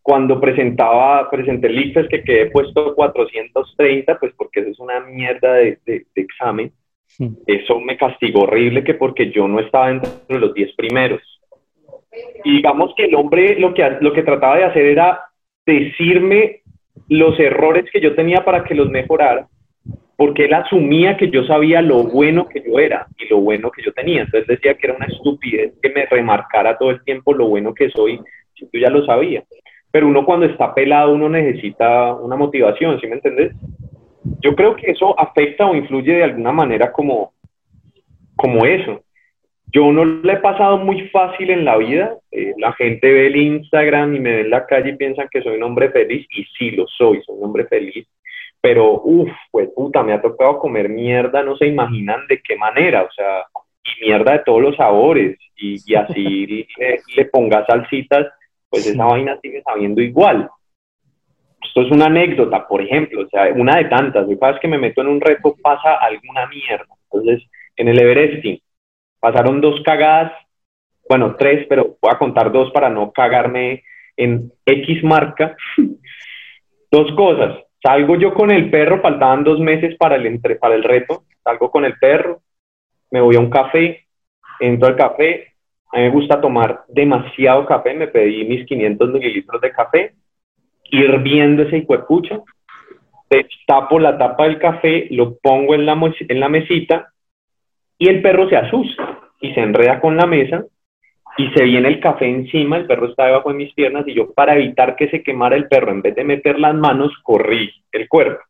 [0.01, 5.53] Cuando presentaba, presenté el ICFES que quedé puesto 430, pues porque eso es una mierda
[5.55, 6.73] de, de, examen.
[7.47, 11.21] Eso me castigó horrible que porque yo no estaba entre los 10 primeros.
[12.45, 15.21] Y digamos que el hombre lo que, lo que trataba de hacer era
[15.67, 16.63] decirme
[17.09, 19.49] los errores que yo tenía para que los mejorara
[20.17, 23.83] porque él asumía que yo sabía lo bueno que yo era y lo bueno que
[23.83, 24.23] yo tenía.
[24.23, 27.91] Entonces decía que era una estupidez que me remarcara todo el tiempo lo bueno que
[27.91, 28.21] soy,
[28.55, 29.45] si tú ya lo sabías.
[29.91, 33.53] Pero uno cuando está pelado, uno necesita una motivación, ¿sí me entendés?
[34.41, 37.33] Yo creo que eso afecta o influye de alguna manera como,
[38.37, 39.03] como eso.
[39.73, 42.17] Yo no le he pasado muy fácil en la vida.
[42.31, 45.43] Eh, la gente ve el Instagram y me ve en la calle y piensan que
[45.43, 48.07] soy un hombre feliz y sí lo soy, soy un hombre feliz
[48.65, 53.03] pero uff, pues puta, me ha tocado comer mierda, no se imaginan de qué manera,
[53.03, 53.45] o sea,
[53.85, 56.47] y mierda de todos los sabores, y, así
[57.17, 58.27] le, pongas salsitas,
[58.71, 60.49] pues esa vaina sigue sabiendo igual.
[61.65, 64.79] Esto es una anécdota, por ejemplo, o sea, una de tantas, cada vez que me
[64.79, 66.87] meto en un reto pasa alguna mierda.
[67.11, 68.61] Entonces, en el Everesting
[69.19, 70.33] pasaron dos cagadas,
[71.09, 73.83] bueno, tres, pero voy a contar dos para no cagarme
[74.17, 75.57] en X marca.
[76.91, 77.59] dos cosas.
[77.83, 81.71] Salgo yo con el perro, faltaban dos meses para el, entre, para el reto, salgo
[81.71, 82.41] con el perro,
[83.11, 84.07] me voy a un café,
[84.61, 85.55] entro al café,
[85.93, 90.15] a mí me gusta tomar demasiado café, me pedí mis 500 mililitros de café,
[90.95, 92.45] hirviendo ese hijuepucho,
[93.67, 97.13] tapo la tapa del café, lo pongo en la, en la mesita
[97.99, 100.65] y el perro se asusta y se enreda con la mesa
[101.37, 104.33] y se viene el café encima, el perro está debajo de mis piernas y yo
[104.33, 108.09] para evitar que se quemara el perro, en vez de meter las manos, corrí el
[108.09, 108.43] cuerpo.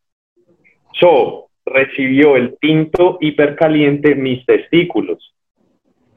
[0.93, 5.33] So, recibió el tinto hipercaliente en mis testículos.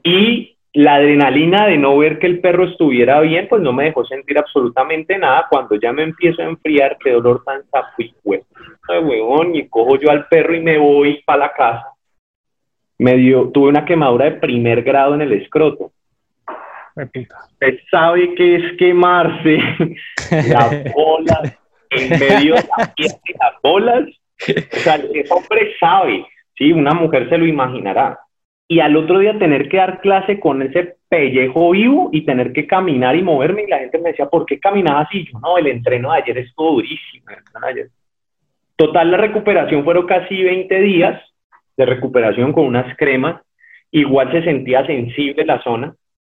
[0.03, 4.05] Y la adrenalina de no ver que el perro estuviera bien, pues no me dejó
[4.05, 5.47] sentir absolutamente nada.
[5.49, 10.09] Cuando ya me empiezo a enfriar, qué dolor tan sapo y huevón, y cojo yo
[10.09, 11.87] al perro y me voy para la casa.
[12.97, 15.91] Me dio, tuve una quemadura de primer grado en el escroto
[16.95, 19.59] Usted sabe que es quemarse
[20.49, 21.57] las bolas
[21.91, 22.93] en medio de la
[23.39, 24.03] las bolas.
[24.47, 26.25] O sea, ese hombre sabe,
[26.57, 26.71] ¿sí?
[26.71, 28.19] Una mujer se lo imaginará.
[28.71, 32.67] Y al otro día tener que dar clase con ese pellejo vivo y tener que
[32.67, 33.63] caminar y moverme.
[33.63, 35.25] Y la gente me decía, ¿por qué caminaba así?
[35.25, 37.25] Yo, no, el entreno de ayer estuvo durísimo.
[38.75, 41.19] Total, la recuperación fueron casi 20 días
[41.75, 43.41] de recuperación con unas cremas.
[43.89, 45.95] Igual se sentía sensible la zona.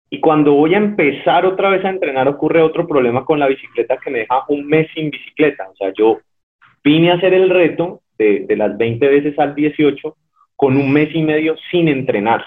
[0.08, 3.96] Y cuando voy a empezar otra vez a entrenar, ocurre otro problema con la bicicleta
[3.96, 5.68] que me deja un mes sin bicicleta.
[5.68, 6.20] O sea, yo
[6.84, 10.16] vine a hacer el reto de, las 20 veces al 18
[10.60, 12.44] con un mes y medio sin entrenar.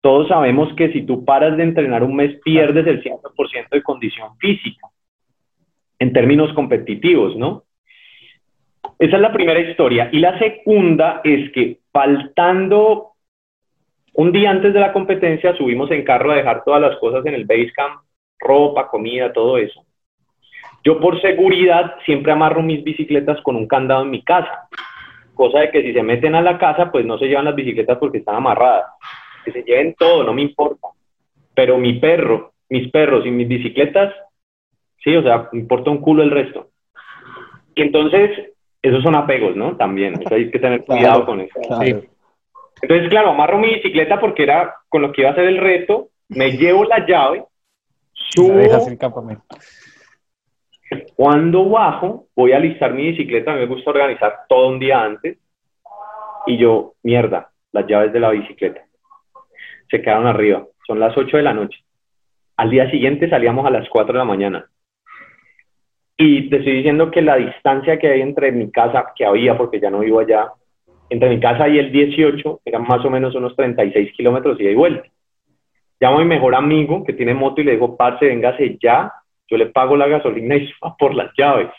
[0.00, 4.38] Todos sabemos que si tú paras de entrenar un mes, pierdes el 100% de condición
[4.38, 4.88] física
[5.98, 7.64] en términos competitivos, ¿no?
[8.98, 10.08] Esa es la primera historia.
[10.10, 13.10] Y la segunda es que faltando
[14.14, 17.34] un día antes de la competencia subimos en carro a dejar todas las cosas en
[17.34, 18.00] el base camp,
[18.38, 19.84] ropa, comida, todo eso.
[20.82, 24.70] Yo por seguridad siempre amarro mis bicicletas con un candado en mi casa,
[25.40, 27.96] cosa de que si se meten a la casa, pues no se llevan las bicicletas
[27.96, 28.84] porque están amarradas.
[29.42, 30.88] Que se lleven todo, no me importa.
[31.54, 34.12] Pero mi perro, mis perros y mis bicicletas,
[35.02, 36.68] sí, o sea, me importa un culo el resto.
[37.74, 39.78] Y entonces, esos son apegos, ¿no?
[39.78, 41.58] También, hay que tener cuidado con eso.
[42.82, 46.08] Entonces, claro, amarro mi bicicleta porque era con lo que iba a hacer el reto,
[46.28, 47.44] me llevo la llave,
[48.12, 48.60] subo.
[51.14, 55.02] Cuando bajo, voy a alistar mi bicicleta, a mí me gusta organizar todo un día
[55.02, 55.38] antes,
[56.46, 58.82] y yo, mierda, las llaves de la bicicleta.
[59.88, 61.78] Se quedaron arriba, son las 8 de la noche.
[62.56, 64.66] Al día siguiente salíamos a las 4 de la mañana.
[66.16, 69.80] Y te estoy diciendo que la distancia que hay entre mi casa, que había porque
[69.80, 70.52] ya no vivo allá,
[71.08, 74.74] entre mi casa y el 18 eran más o menos unos 36 kilómetros y de
[74.74, 75.08] vuelta.
[75.98, 79.12] Llamo a mi mejor amigo que tiene moto y le digo, parce, véngase ya,
[79.50, 81.70] yo le pago la gasolina y va por las llaves.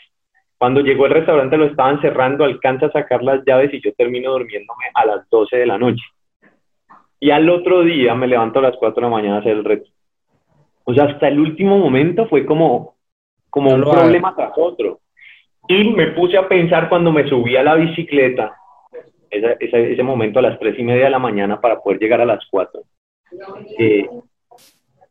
[0.58, 4.30] Cuando llegó el restaurante lo estaban cerrando, alcanza a sacar las llaves y yo termino
[4.30, 6.04] durmiéndome a las 12 de la noche.
[7.18, 9.64] Y al otro día me levanto a las 4 de la mañana a hacer el
[9.64, 9.90] reto.
[10.84, 12.94] O sea, hasta el último momento fue como,
[13.50, 15.00] como un problema tras otro.
[15.68, 18.56] Y me puse a pensar cuando me subí a la bicicleta,
[19.30, 22.44] ese, momento a las tres y media de la mañana para poder llegar a las
[22.50, 22.82] cuatro.
[23.78, 24.08] Eh,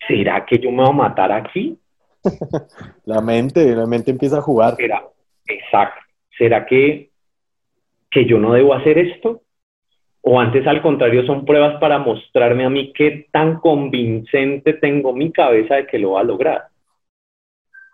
[0.07, 1.77] ¿Será que yo me voy a matar aquí?
[3.05, 4.75] la mente, la mente empieza a jugar.
[5.45, 6.01] exacto.
[6.37, 7.11] ¿Será que,
[8.09, 9.41] que yo no debo hacer esto?
[10.21, 15.31] o antes al contrario son pruebas para mostrarme a mí qué tan convincente tengo mi
[15.31, 16.63] cabeza de que lo va a lograr.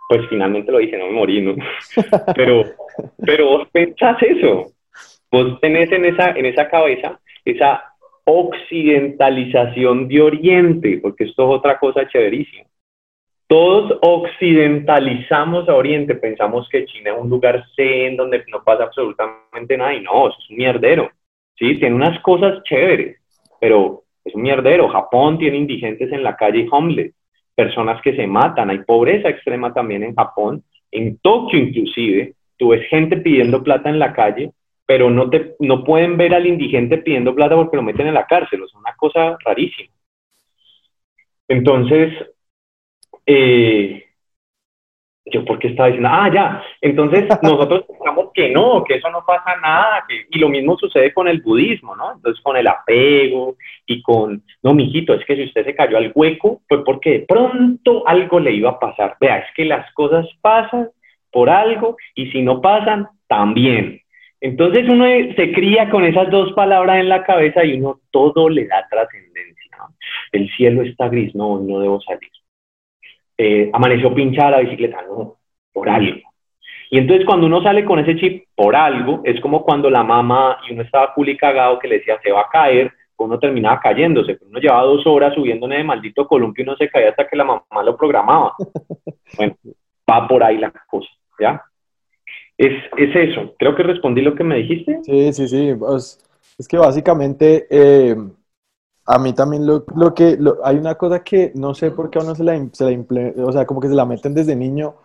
[0.09, 1.55] Pues finalmente lo dije, no me morí, ¿no?
[2.35, 2.63] Pero,
[3.17, 4.71] pero vos pensás eso,
[5.31, 7.93] vos tenés en esa, en esa cabeza esa
[8.25, 12.65] occidentalización de Oriente, porque esto es otra cosa chéverísima.
[13.47, 19.77] Todos occidentalizamos a Oriente, pensamos que China es un lugar zen donde no pasa absolutamente
[19.77, 21.09] nada y no, eso es un mierdero.
[21.55, 23.17] Sí, tiene unas cosas chéveres,
[23.59, 24.89] pero es un mierdero.
[24.89, 27.13] Japón tiene indigentes en la calle y homeless,
[27.55, 32.87] personas que se matan, hay pobreza extrema también en Japón, en Tokio inclusive, tú ves
[32.89, 34.51] gente pidiendo plata en la calle
[34.87, 38.25] pero no, te, no pueden ver al indigente pidiendo plata porque lo meten en la
[38.25, 39.93] cárcel, es una cosa rarísima.
[41.49, 42.13] Entonces,
[43.27, 44.03] eh,
[45.31, 46.09] yo, ¿por qué estaba diciendo?
[46.11, 46.63] Ah, ya.
[46.81, 50.05] Entonces, nosotros pensamos que no, que eso no pasa nada.
[50.29, 52.13] y lo mismo sucede con el budismo, ¿no?
[52.13, 56.11] Entonces, con el apego y con, no, mijito, es que si usted se cayó al
[56.15, 59.17] hueco, fue porque de pronto algo le iba a pasar.
[59.19, 60.89] Vea, es que las cosas pasan
[61.31, 64.01] por algo y si no pasan, también.
[64.39, 65.05] Entonces uno
[65.35, 69.57] se cría con esas dos palabras en la cabeza y uno todo le da trascendencia.
[70.31, 72.29] El cielo está gris, no, no debo salir.
[73.37, 75.37] Eh, amaneció pinchada la bicicleta, no,
[75.71, 76.17] por algo.
[76.89, 80.57] Y entonces cuando uno sale con ese chip por algo, es como cuando la mamá
[80.67, 84.37] y uno estaba culi cagado que le decía se va a caer, uno terminaba cayéndose,
[84.41, 87.35] uno llevaba dos horas subiendo en el maldito columpio y uno se caía hasta que
[87.35, 88.53] la mamá lo programaba.
[89.35, 89.55] Bueno,
[90.09, 91.61] va por ahí la cosa, ¿ya?
[92.57, 93.53] es, es, eso.
[93.59, 94.99] Creo que respondí lo que me dijiste.
[95.03, 95.75] Sí, sí, sí.
[95.77, 96.19] Pues,
[96.57, 98.15] es que básicamente eh,
[99.09, 102.23] a mí también lo, lo que hay una cosa que no sé por qué a
[102.23, 104.95] uno se la, se la o sea, como que se la meten desde niño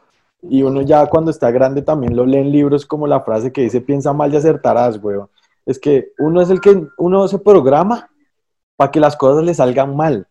[0.42, 3.62] y uno ya cuando está grande también lo lee en libros como la frase que
[3.62, 5.28] dice piensa mal y acertarás, weón.
[5.64, 8.10] Es que uno es el que uno se programa
[8.76, 10.26] para que las cosas le salgan mal.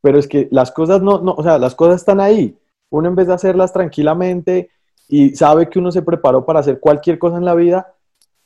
[0.00, 2.56] Pero es que las cosas no, no, o sea, las cosas están ahí.
[2.90, 4.70] Uno en vez de hacerlas tranquilamente
[5.08, 7.94] y sabe que uno se preparó para hacer cualquier cosa en la vida,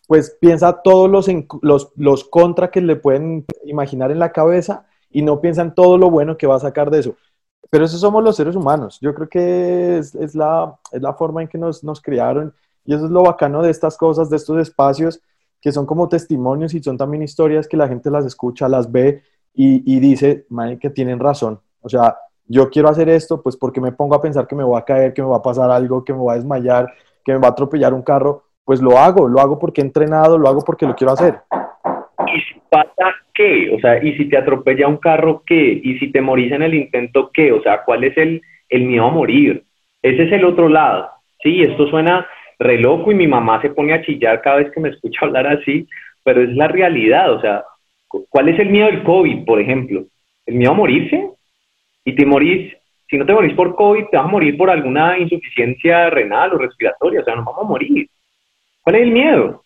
[0.07, 1.29] pues piensa todos los,
[1.63, 5.99] los, los contra que le pueden imaginar en la cabeza y no piensa en todo
[5.99, 7.17] lo bueno que va a sacar de eso.
[7.71, 8.99] Pero eso somos los seres humanos.
[9.01, 12.55] Yo creo que es, es, la, es la forma en que nos, nos criaron
[12.85, 15.21] y eso es lo bacano de estas cosas, de estos espacios
[15.61, 19.23] que son como testimonios y son también historias que la gente las escucha, las ve
[19.53, 21.59] y, y dice, man, que tienen razón.
[21.81, 24.79] O sea, yo quiero hacer esto, pues porque me pongo a pensar que me voy
[24.79, 26.93] a caer, que me va a pasar algo, que me va a desmayar,
[27.25, 30.37] que me va a atropellar un carro, pues lo hago, lo hago porque he entrenado,
[30.37, 31.37] lo hago porque lo quiero hacer.
[32.27, 33.75] ¿Y si pasa qué?
[33.75, 35.81] O sea, ¿y si te atropella un carro qué?
[35.83, 37.53] ¿Y si te morís en el intento qué?
[37.53, 39.65] O sea, ¿cuál es el, el miedo a morir?
[40.03, 41.09] Ese es el otro lado.
[41.43, 42.27] Sí, esto suena
[42.59, 45.47] re loco y mi mamá se pone a chillar cada vez que me escucha hablar
[45.47, 45.89] así,
[46.23, 47.33] pero es la realidad.
[47.33, 47.65] O sea,
[48.29, 50.05] ¿cuál es el miedo del COVID, por ejemplo?
[50.45, 51.31] ¿El miedo a morirse?
[52.07, 52.73] y te morís,
[53.11, 56.59] si no te morís por COVID, te vas a morir por alguna insuficiencia renal o
[56.59, 58.09] respiratoria, o sea, nos vamos a morir.
[58.87, 59.65] ¿Cuál es el miedo?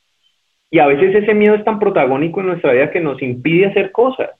[0.70, 3.92] Y a veces ese miedo es tan protagónico en nuestra vida que nos impide hacer
[3.92, 4.30] cosas.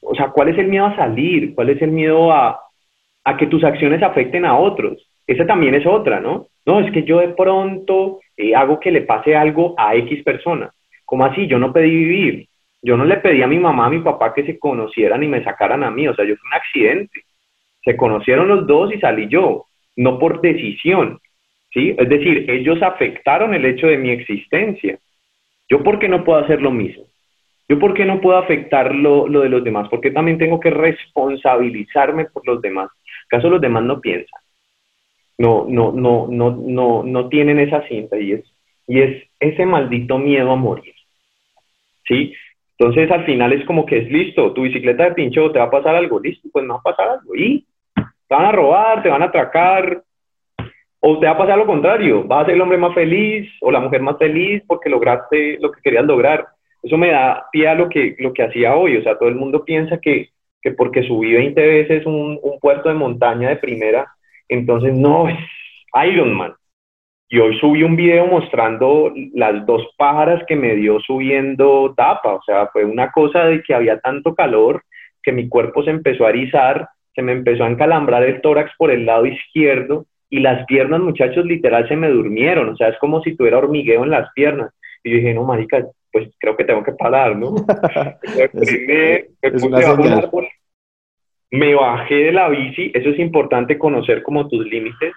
[0.00, 1.54] O sea, ¿cuál es el miedo a salir?
[1.54, 2.58] ¿Cuál es el miedo a,
[3.22, 5.08] a que tus acciones afecten a otros?
[5.28, 6.48] Esa también es otra, ¿no?
[6.66, 10.72] No, es que yo de pronto eh, hago que le pase algo a X persona.
[11.04, 11.46] ¿Cómo así?
[11.46, 12.48] Yo no pedí vivir.
[12.82, 15.44] Yo no le pedí a mi mamá, a mi papá que se conocieran y me
[15.44, 17.20] sacaran a mí, o sea, yo fui un accidente.
[17.84, 21.20] Se conocieron los dos y salí yo, no por decisión,
[21.72, 21.94] ¿sí?
[21.98, 24.98] Es decir, ellos afectaron el hecho de mi existencia.
[25.68, 27.04] ¿Yo por qué no puedo hacer lo mismo?
[27.68, 29.88] ¿Yo por qué no puedo afectar lo, lo de los demás?
[29.88, 32.90] ¿Por qué también tengo que responsabilizarme por los demás?
[33.26, 34.40] ¿Acaso los demás no piensan?
[35.36, 38.44] No, no, no, no, no, no tienen esa cinta y es,
[38.86, 40.94] y es ese maldito miedo a morir.
[42.06, 42.32] ¿Sí?
[42.78, 45.70] Entonces al final es como que es listo, tu bicicleta de pincho te va a
[45.70, 47.36] pasar algo, listo, pues no va a pasar algo.
[47.36, 50.02] Y te van a robar, te van a atracar,
[51.00, 53.70] o te va a pasar lo contrario, vas a ser el hombre más feliz o
[53.70, 56.46] la mujer más feliz porque lograste lo que querías lograr.
[56.82, 59.34] Eso me da pie a lo que, lo que hacía hoy, o sea, todo el
[59.34, 60.30] mundo piensa que,
[60.60, 64.06] que porque subí 20 veces un, un puerto de montaña de primera,
[64.48, 65.36] entonces no, es
[66.06, 66.54] Iron Man.
[67.30, 72.34] Y hoy subí un video mostrando las dos pájaras que me dio subiendo tapa.
[72.34, 74.82] O sea, fue una cosa de que había tanto calor
[75.22, 78.90] que mi cuerpo se empezó a erizar, se me empezó a encalambrar el tórax por
[78.90, 82.68] el lado izquierdo y las piernas, muchachos, literal se me durmieron.
[82.70, 84.72] O sea, es como si tuviera hormigueo en las piernas.
[85.02, 87.54] Y yo dije, no, marica, pues creo que tengo que parar, ¿no?
[91.50, 95.14] me bajé de la bici, eso es importante conocer como tus límites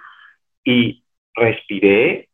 [0.64, 1.02] y
[1.34, 2.28] respiré,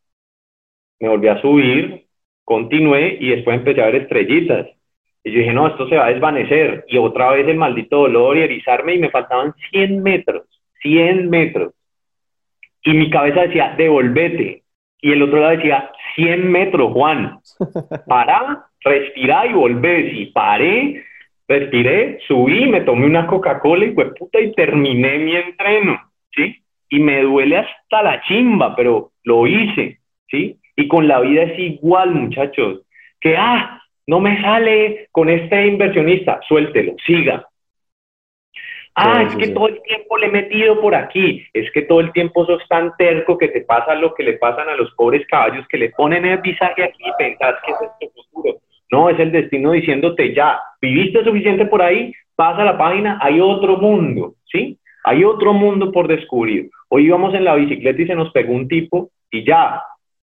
[0.99, 2.05] me volví a subir,
[2.43, 4.67] continué y después empecé a ver estrellitas.
[5.23, 6.85] Y yo dije, no, esto se va a desvanecer.
[6.87, 10.45] Y otra vez el maldito dolor y erizarme y me faltaban 100 metros,
[10.81, 11.73] 100 metros.
[12.83, 14.63] Y mi cabeza decía, devolvete.
[15.01, 17.39] Y el otro lado decía, 100 metros, Juan.
[18.07, 20.13] Para, respira y volvés.
[20.13, 21.03] Y paré,
[21.49, 25.99] respiré, subí, me tomé una Coca-Cola y pues puta y terminé mi entreno,
[26.31, 26.61] ¿sí?
[26.89, 29.99] Y me duele hasta la chimba, pero lo hice,
[30.29, 30.57] ¿sí?
[30.75, 32.81] Y con la vida es igual, muchachos.
[33.19, 37.45] Que, ah, no me sale con este inversionista, suéltelo, siga.
[39.01, 42.11] Ah, es que todo el tiempo le he metido por aquí, es que todo el
[42.11, 45.65] tiempo sos tan terco que te pasa lo que le pasan a los pobres caballos
[45.69, 48.57] que le ponen el visaje aquí y pensás que es tu futuro.
[48.91, 53.77] No, es el destino diciéndote ya, viviste suficiente por ahí, pasa la página, hay otro
[53.77, 54.77] mundo, ¿sí?
[55.05, 56.69] Hay otro mundo por descubrir.
[56.89, 59.81] Hoy íbamos en la bicicleta y se nos pegó un tipo y ya,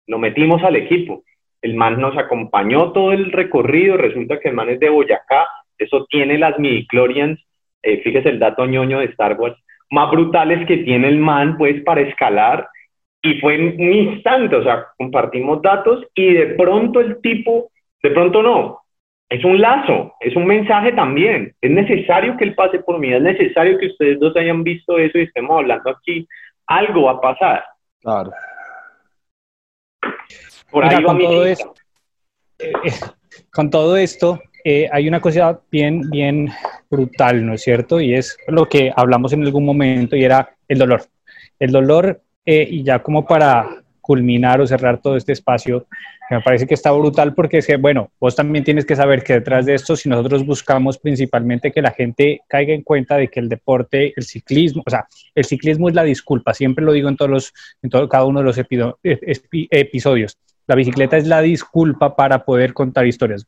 [0.06, 1.22] lo metimos al equipo.
[1.62, 5.48] El man nos acompañó todo el recorrido, resulta que el man es de Boyacá,
[5.78, 7.40] eso tiene las midichlorians,
[7.82, 9.56] eh, fíjese el dato ñoño de Star Wars,
[9.90, 12.68] más brutales que tiene el man, pues, para escalar,
[13.22, 17.70] y fue en un instante, o sea, compartimos datos y de pronto el tipo,
[18.02, 18.82] de pronto no,
[19.28, 23.20] es un lazo, es un mensaje también, es necesario que él pase por mí, es
[23.20, 26.26] necesario que ustedes dos hayan visto eso y estemos hablando aquí,
[26.66, 27.64] algo va a pasar.
[28.00, 28.30] Claro.
[30.70, 31.74] Por ahí con, todo esto,
[32.58, 32.90] eh, eh,
[33.52, 34.40] con todo esto,
[34.70, 36.50] eh, hay una cosa bien, bien
[36.90, 38.02] brutal, ¿no es cierto?
[38.02, 41.04] Y es lo que hablamos en algún momento y era el dolor.
[41.58, 45.86] El dolor, y ya como para culminar o cerrar todo este espacio,
[46.28, 49.64] me parece que está brutal porque es bueno, vos también tienes que saber que detrás
[49.64, 53.48] de esto, si nosotros buscamos principalmente que la gente caiga en cuenta de que el
[53.48, 57.30] deporte, el ciclismo, o sea, el ciclismo es la disculpa, siempre lo digo en todos
[57.30, 58.58] los, en todo, cada uno de los
[59.70, 60.36] episodios.
[60.66, 63.46] La bicicleta es la disculpa para poder contar historias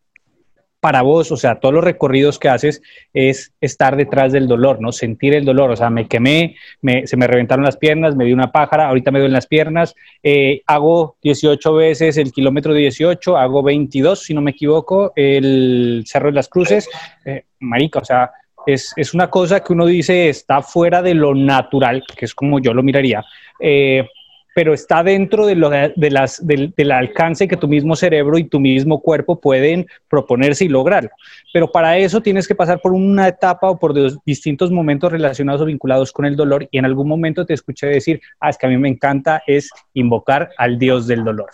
[0.80, 4.92] para vos, o sea, todos los recorridos que haces es estar detrás del dolor, ¿no?
[4.92, 6.56] Sentir el dolor, o sea, me quemé,
[7.04, 10.62] se me reventaron las piernas, me di una pájara, ahorita me duelen las piernas, eh,
[10.66, 16.34] hago 18 veces el kilómetro 18, hago 22, si no me equivoco, el Cerro de
[16.34, 16.88] las Cruces,
[17.26, 18.30] eh, marica, o sea,
[18.66, 22.58] es, es, una cosa que uno dice está fuera de lo natural, que es como
[22.58, 23.22] yo lo miraría,
[23.58, 24.06] eh,
[24.55, 28.61] pero está dentro de lo de las, del, alcance que tu mismo cerebro y tu
[28.61, 31.11] mismo cuerpo pueden proponerse y lograr.
[31.53, 33.94] Pero para eso tienes que pasar por una etapa o por
[34.24, 38.20] distintos momentos relacionados o vinculados con el dolor y en algún momento te escuché decir,
[38.40, 41.51] ah, es que a mí me encanta es invocar al dios del dolor.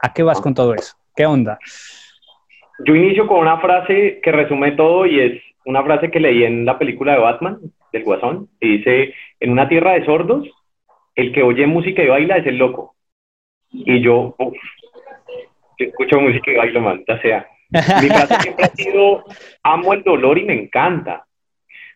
[0.00, 0.94] ¿A qué vas con todo eso?
[1.14, 1.58] ¿Qué onda?
[2.84, 6.66] Yo inicio con una frase que resume todo y es una frase que leí en
[6.66, 7.58] la película de Batman,
[7.92, 10.46] del Guasón, y dice, en una tierra de sordos,
[11.16, 12.94] el que oye música y baila es el loco.
[13.72, 14.56] Y yo, uff,
[15.78, 17.48] escucho música y bailo mal, ya sea.
[17.70, 19.24] Mi frase siempre ha sido,
[19.62, 21.24] amo el dolor y me encanta.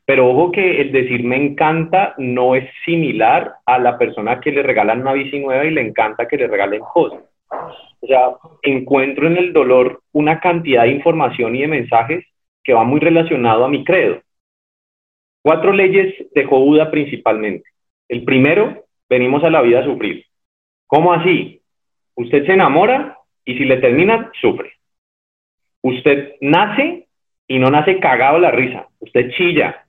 [0.05, 4.63] Pero ojo que el decir me encanta no es similar a la persona que le
[4.63, 7.21] regalan una bici nueva y le encanta que le regalen cosas.
[8.01, 8.31] O sea,
[8.63, 12.25] encuentro en el dolor una cantidad de información y de mensajes
[12.65, 14.21] que va muy relacionado a mi credo.
[15.43, 17.69] Cuatro leyes de Buda principalmente.
[18.09, 20.25] El primero, venimos a la vida a sufrir.
[20.87, 21.61] ¿Cómo así?
[22.15, 24.73] Usted se enamora y si le termina, sufre.
[25.83, 27.09] Usted nace
[27.47, 28.87] y no nace cagado la risa.
[29.01, 29.85] Usted chilla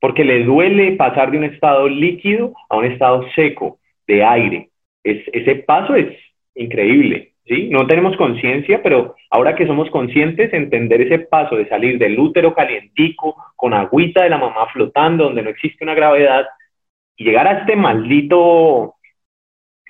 [0.00, 4.70] porque le duele pasar de un estado líquido a un estado seco, de aire.
[5.04, 6.08] Es, ese paso es
[6.56, 7.34] increíble.
[7.46, 7.68] ¿sí?
[7.70, 12.52] No tenemos conciencia, pero ahora que somos conscientes, entender ese paso de salir del útero
[12.52, 16.46] calientico, con agüita de la mamá flotando, donde no existe una gravedad,
[17.16, 18.94] y llegar a este maldito,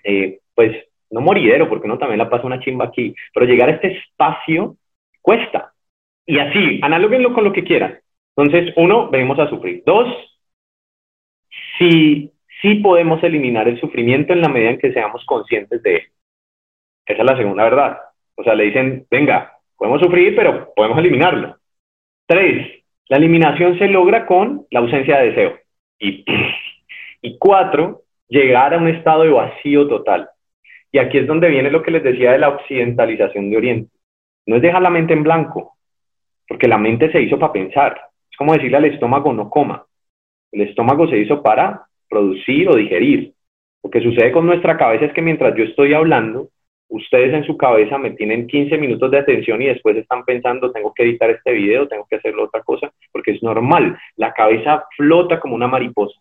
[0.04, 0.76] eh, pues,
[1.10, 4.76] no moridero, porque uno también la pasa una chimba aquí, pero llegar a este espacio
[5.20, 5.72] cuesta.
[6.26, 8.00] Y así, analóguenlo con lo que quieran.
[8.36, 9.82] Entonces, uno, venimos a sufrir.
[9.84, 10.08] Dos,
[11.78, 16.02] sí, sí podemos eliminar el sufrimiento en la medida en que seamos conscientes de él.
[17.06, 17.98] Esa es la segunda verdad.
[18.36, 21.56] O sea, le dicen, venga, podemos sufrir, pero podemos eliminarlo.
[22.26, 25.58] Tres, la eliminación se logra con la ausencia de deseo.
[25.98, 26.24] Y
[27.22, 30.28] y cuatro, llegar a un estado de vacío total.
[30.90, 33.90] Y aquí es donde viene lo que les decía de la occidentalización de Oriente.
[34.46, 35.76] No es dejar la mente en blanco,
[36.46, 38.00] porque la mente se hizo para pensar.
[38.30, 39.86] Es como decirle al estómago no coma.
[40.50, 43.32] El estómago se hizo para producir o digerir.
[43.82, 46.48] Lo que sucede con nuestra cabeza es que mientras yo estoy hablando,
[46.88, 50.92] ustedes en su cabeza me tienen 15 minutos de atención y después están pensando, tengo
[50.94, 53.98] que editar este video, tengo que hacer otra cosa, porque es normal.
[54.16, 56.20] La cabeza flota como una mariposa.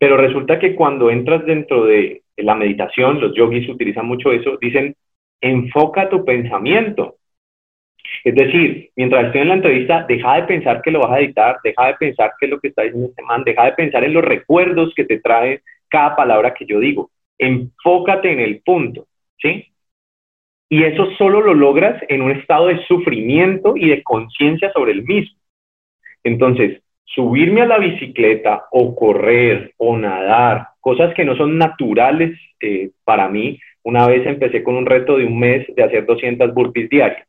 [0.00, 4.96] Pero resulta que cuando entras dentro de la meditación, los yogis utilizan mucho eso, dicen,
[5.42, 7.16] enfoca tu pensamiento.
[8.24, 11.58] Es decir, mientras estoy en la entrevista, deja de pensar que lo vas a editar,
[11.62, 14.14] deja de pensar qué es lo que está diciendo este man, deja de pensar en
[14.14, 17.10] los recuerdos que te trae cada palabra que yo digo.
[17.36, 19.66] Enfócate en el punto, ¿sí?
[20.70, 25.02] Y eso solo lo logras en un estado de sufrimiento y de conciencia sobre el
[25.02, 25.38] mismo.
[26.24, 26.80] Entonces,
[27.14, 33.28] subirme a la bicicleta o correr o nadar, cosas que no son naturales eh, para
[33.28, 33.58] mí.
[33.82, 37.26] Una vez empecé con un reto de un mes de hacer 200 burpees diarios.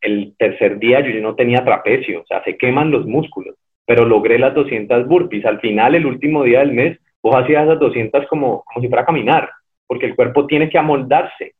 [0.00, 4.38] El tercer día yo no tenía trapecio, o sea, se queman los músculos, pero logré
[4.38, 5.44] las 200 burpees.
[5.44, 9.02] Al final, el último día del mes, vos hacías esas 200 como, como si fuera
[9.02, 9.50] a caminar,
[9.86, 11.54] porque el cuerpo tiene que amoldarse.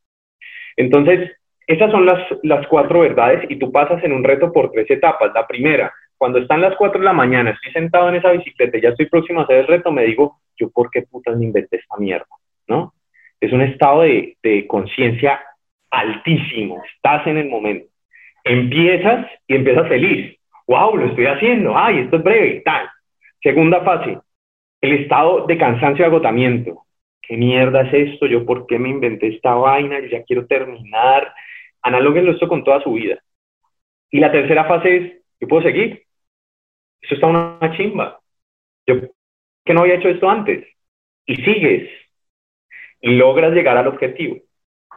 [0.77, 1.33] Entonces,
[1.67, 5.33] esas son las, las cuatro verdades y tú pasas en un reto por tres etapas.
[5.35, 8.81] La primera, cuando están las 4 de la mañana, estoy sentado en esa bicicleta y
[8.83, 11.77] ya estoy próximo a hacer el reto, me digo, yo por qué putas me inventé
[11.77, 12.27] esta mierda,
[12.67, 12.93] ¿no?
[13.41, 15.41] Es un estado de, conciencia
[15.91, 17.89] altísimo, estás en el momento.
[18.45, 20.37] Empiezas y empiezas feliz.
[20.67, 20.97] ¡Wow!
[20.97, 21.79] Lo estoy haciendo.
[21.79, 22.63] ¡Ay, esto es breve!
[22.65, 22.89] Tal.
[23.41, 24.19] Segunda fase,
[24.81, 26.83] el estado de cansancio y agotamiento.
[27.23, 28.27] ¿Qué mierda es esto?
[28.27, 30.01] ¿Yo por qué me inventé esta vaina?
[30.01, 31.33] Yo ya quiero terminar.
[31.83, 33.19] Analóguenlo esto con toda su vida.
[34.11, 36.08] Y la tercera fase es, yo puedo seguir.
[37.01, 38.21] Eso está una chimba.
[38.87, 38.97] Yo
[39.65, 40.67] que no había hecho esto antes.
[41.27, 41.91] Y sigues.
[43.01, 44.39] Y logras llegar al objetivo.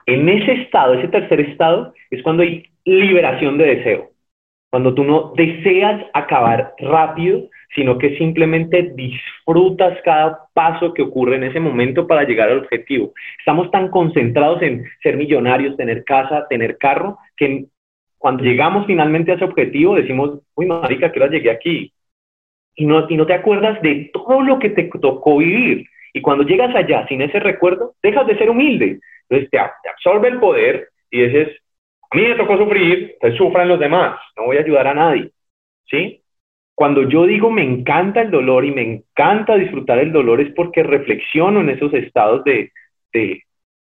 [0.05, 4.11] En ese estado, ese tercer estado, es cuando hay liberación de deseo.
[4.71, 11.43] Cuando tú no deseas acabar rápido, sino que simplemente disfrutas cada paso que ocurre en
[11.43, 13.13] ese momento para llegar al objetivo.
[13.39, 17.65] Estamos tan concentrados en ser millonarios, tener casa, tener carro, que
[18.21, 21.91] cuando llegamos finalmente a ese objetivo, decimos, uy, marica, que hora llegué aquí.
[22.75, 25.87] Y no, y no te acuerdas de todo lo que te tocó vivir.
[26.13, 28.99] Y cuando llegas allá sin ese recuerdo, dejas de ser humilde.
[29.27, 31.49] Entonces te, te absorbe el poder y dices,
[32.11, 35.31] a mí me tocó sufrir, pues sufran los demás, no voy a ayudar a nadie.
[35.89, 36.21] ¿Sí?
[36.75, 40.83] Cuando yo digo me encanta el dolor y me encanta disfrutar el dolor es porque
[40.83, 42.71] reflexiono en esos estados de,
[43.13, 43.41] de,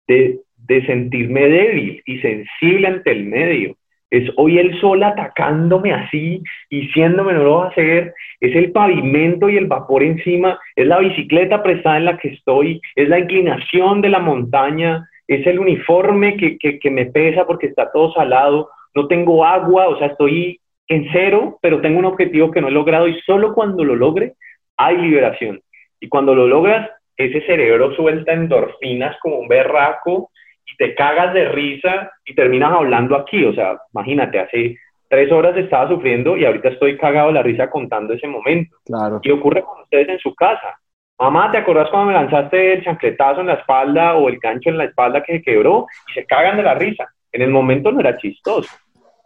[0.07, 3.77] de, de sentirme débil y sensible ante el medio
[4.09, 9.57] es hoy el sol atacándome así, diciéndome no lo a hacer, es el pavimento y
[9.57, 14.09] el vapor encima, es la bicicleta prestada en la que estoy, es la inclinación de
[14.09, 19.43] la montaña, es el uniforme que, que, me pesa porque está todo salado, no tengo
[19.43, 23.19] agua, o sea, estoy en cero, pero tengo un objetivo que no he logrado y
[23.21, 24.33] solo cuando lo logre
[24.77, 25.61] hay liberación.
[25.99, 30.29] Y cuando lo logras, ese cerebro suelta endorfinas como un berraco
[30.65, 33.43] y te cagas de risa y terminas hablando aquí.
[33.45, 37.69] O sea, imagínate, hace tres horas estaba sufriendo y ahorita estoy cagado de la risa
[37.69, 38.75] contando ese momento.
[38.85, 39.19] Claro.
[39.23, 40.77] Y ocurre con ustedes en su casa.
[41.17, 44.77] Mamá, ¿te acordás cuando me lanzaste el chancletazo en la espalda o el gancho en
[44.77, 45.85] la espalda que se quebró?
[46.09, 47.07] Y se cagan de la risa.
[47.31, 48.69] En el momento no era chistoso.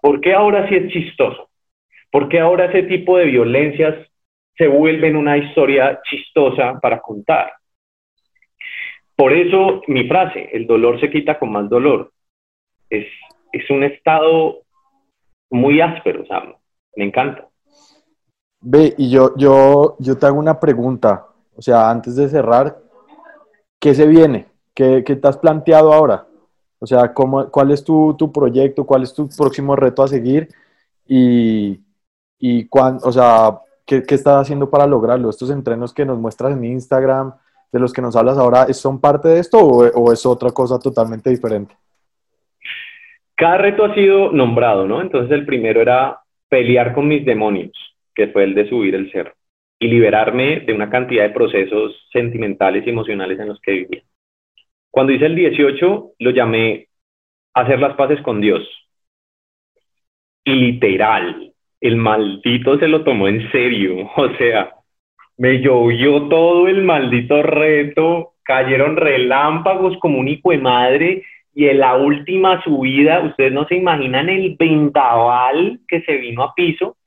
[0.01, 1.49] ¿Por qué ahora sí es chistoso?
[2.11, 3.95] ¿Por qué ahora ese tipo de violencias
[4.55, 7.53] se vuelven una historia chistosa para contar?
[9.19, 12.13] Por eso mi frase, el dolor se quita con más dolor,
[12.89, 13.05] es,
[13.51, 14.59] es un estado
[15.49, 16.55] muy áspero, sea,
[16.95, 17.49] me encanta.
[18.61, 22.77] Ve, y yo, yo, yo te hago una pregunta, o sea, antes de cerrar,
[23.77, 24.45] ¿qué se viene?
[24.73, 26.25] ¿Qué, qué te has planteado ahora?
[26.79, 28.85] O sea, ¿cómo, ¿cuál es tu, tu, proyecto?
[28.85, 30.47] ¿Cuál es tu próximo reto a seguir?
[31.05, 31.81] Y,
[32.39, 35.29] y o sea, ¿qué, ¿qué, estás haciendo para lograrlo?
[35.29, 37.33] Estos entrenos que nos muestras en Instagram,
[37.71, 41.29] de los que nos hablas ahora, ¿son parte de esto o, es otra cosa totalmente
[41.29, 41.75] diferente?
[43.35, 45.01] Cada reto ha sido nombrado, ¿no?
[45.01, 47.71] Entonces el primero era pelear con mis demonios,
[48.13, 49.33] que fue el de subir el cerro,
[49.79, 54.03] y liberarme de una cantidad de procesos sentimentales y emocionales en los que vivía.
[54.91, 56.87] Cuando hice el 18, lo llamé
[57.53, 58.67] hacer las paces con Dios.
[60.43, 64.09] Y literal, el maldito se lo tomó en serio.
[64.17, 64.78] O sea,
[65.39, 71.23] me llovió todo el maldito reto, cayeron relámpagos como un hijo de madre
[71.55, 76.53] y en la última subida, ustedes no se imaginan el vendaval que se vino a
[76.53, 76.97] piso.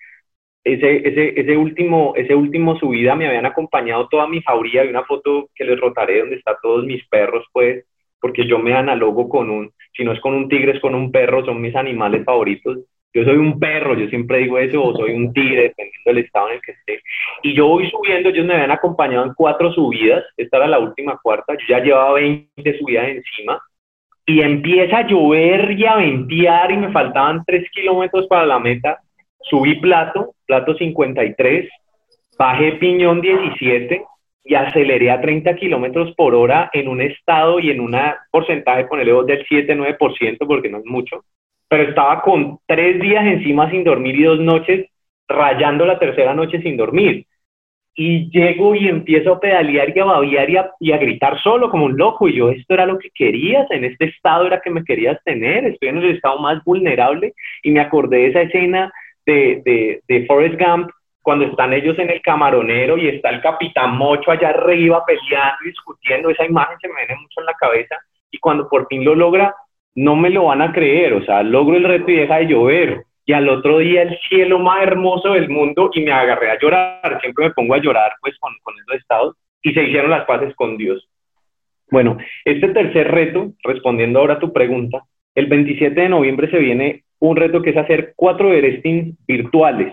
[0.64, 5.04] Ese, ese, ese, último, ese último subida me habían acompañado toda mi jauría, hay una
[5.04, 7.84] foto que les rotaré donde están todos mis perros, pues,
[8.18, 11.12] porque yo me analogo con un, si no es con un tigre, es con un
[11.12, 12.78] perro, son mis animales favoritos
[13.14, 16.48] yo soy un perro, yo siempre digo eso, o soy un tigre, dependiendo del estado
[16.48, 17.02] en el que esté.
[17.42, 21.18] Y yo voy subiendo, ellos me habían acompañado en cuatro subidas, esta era la última
[21.22, 23.60] cuarta, yo ya llevaba 20 subidas encima,
[24.24, 28.98] y empieza a llover y a ventear, y me faltaban 3 kilómetros para la meta.
[29.40, 31.68] Subí plato, plato 53,
[32.38, 34.04] bajé piñón 17
[34.44, 37.96] y aceleré a 30 kilómetros por hora en un estado y en un
[38.30, 41.24] porcentaje, ponele del 7-9%, porque no es mucho
[41.72, 44.90] pero estaba con tres días encima sin dormir y dos noches
[45.26, 47.24] rayando la tercera noche sin dormir.
[47.94, 51.96] Y llego y empiezo a pedalear y a babiar y a, gritar solo como un
[51.96, 52.28] loco.
[52.28, 55.64] Y yo, esto era lo que querías, en este estado era que me querías tener,
[55.64, 57.32] estoy en el estado más vulnerable.
[57.62, 58.92] Y me acordé de esa escena
[59.24, 60.90] de, de, de Forrest Gump
[61.22, 66.28] cuando están ellos en el camaronero y está el capitán Mocho allá arriba peleando discutiendo,
[66.28, 67.96] esa imagen se me viene mucho en la cabeza
[68.30, 69.54] y cuando por fin lo logra,
[69.94, 73.04] no me lo van a creer, o sea, logro el reto y deja de llover.
[73.24, 77.20] Y al otro día el cielo más hermoso del mundo y me agarré a llorar,
[77.20, 80.54] siempre me pongo a llorar pues con, con esos estados y se hicieron las paces
[80.56, 81.08] con Dios.
[81.90, 87.04] Bueno, este tercer reto, respondiendo ahora a tu pregunta, el 27 de noviembre se viene
[87.20, 89.92] un reto que es hacer cuatro Everestings virtuales.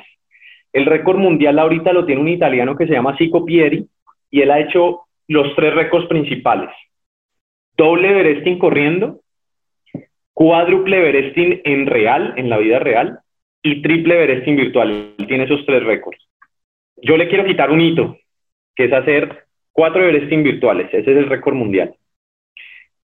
[0.73, 3.85] El récord mundial ahorita lo tiene un italiano que se llama Sico Pieri
[4.31, 6.69] y él ha hecho los tres récords principales.
[7.77, 9.19] Doble Everesting corriendo,
[10.39, 13.19] cuádruple Everesting en real, en la vida real,
[13.61, 15.13] y triple Everesting virtual.
[15.27, 16.17] Tiene esos tres récords.
[16.95, 18.17] Yo le quiero quitar un hito,
[18.73, 20.87] que es hacer cuatro Everesting virtuales.
[20.93, 21.93] Ese es el récord mundial.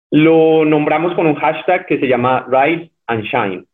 [0.09, 3.65] Lo nombramos con un hashtag que se llama Ride and Shine.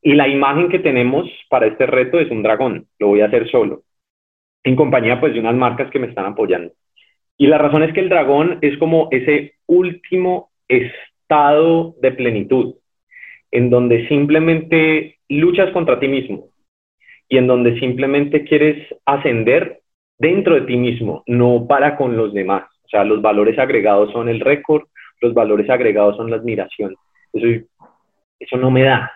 [0.00, 2.86] Y la imagen que tenemos para este reto es un dragón.
[3.00, 3.82] Lo voy a hacer solo,
[4.62, 6.72] en compañía pues de unas marcas que me están apoyando.
[7.36, 10.52] Y la razón es que el dragón es como ese último
[11.30, 12.74] estado de plenitud,
[13.52, 16.48] en donde simplemente luchas contra ti mismo
[17.28, 19.80] y en donde simplemente quieres ascender
[20.18, 22.64] dentro de ti mismo, no para con los demás.
[22.84, 24.88] O sea, los valores agregados son el récord,
[25.20, 26.96] los valores agregados son la admiración.
[27.32, 27.64] Eso,
[28.40, 29.12] eso no me da,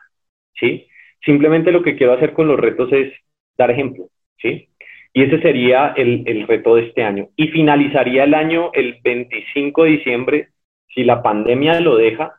[0.54, 0.86] ¿sí?
[1.24, 3.12] Simplemente lo que quiero hacer con los retos es
[3.58, 4.06] dar ejemplo,
[4.38, 4.68] ¿sí?
[5.12, 7.28] Y ese sería el, el reto de este año.
[7.34, 10.48] Y finalizaría el año el 25 de diciembre
[10.95, 12.34] si la pandemia lo deja,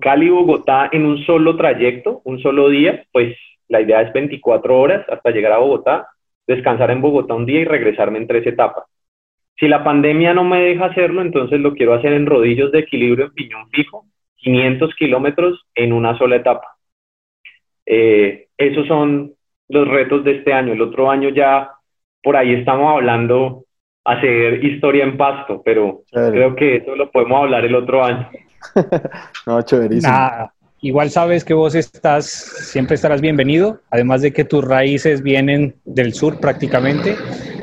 [0.00, 3.36] Cali-Bogotá en un solo trayecto, un solo día, pues
[3.68, 6.08] la idea es 24 horas hasta llegar a Bogotá,
[6.46, 8.84] descansar en Bogotá un día y regresarme en tres etapas.
[9.56, 13.26] Si la pandemia no me deja hacerlo, entonces lo quiero hacer en rodillos de equilibrio
[13.26, 16.76] en piñón fijo, 500 kilómetros en una sola etapa.
[17.86, 19.34] Eh, esos son
[19.68, 20.72] los retos de este año.
[20.72, 21.70] El otro año ya
[22.22, 23.64] por ahí estamos hablando
[24.04, 28.28] hacer historia en pasto, pero creo que eso lo podemos hablar el otro año.
[29.46, 30.50] no, chéverísimo.
[30.80, 36.12] igual sabes que vos estás, siempre estarás bienvenido, además de que tus raíces vienen del
[36.12, 37.16] sur prácticamente.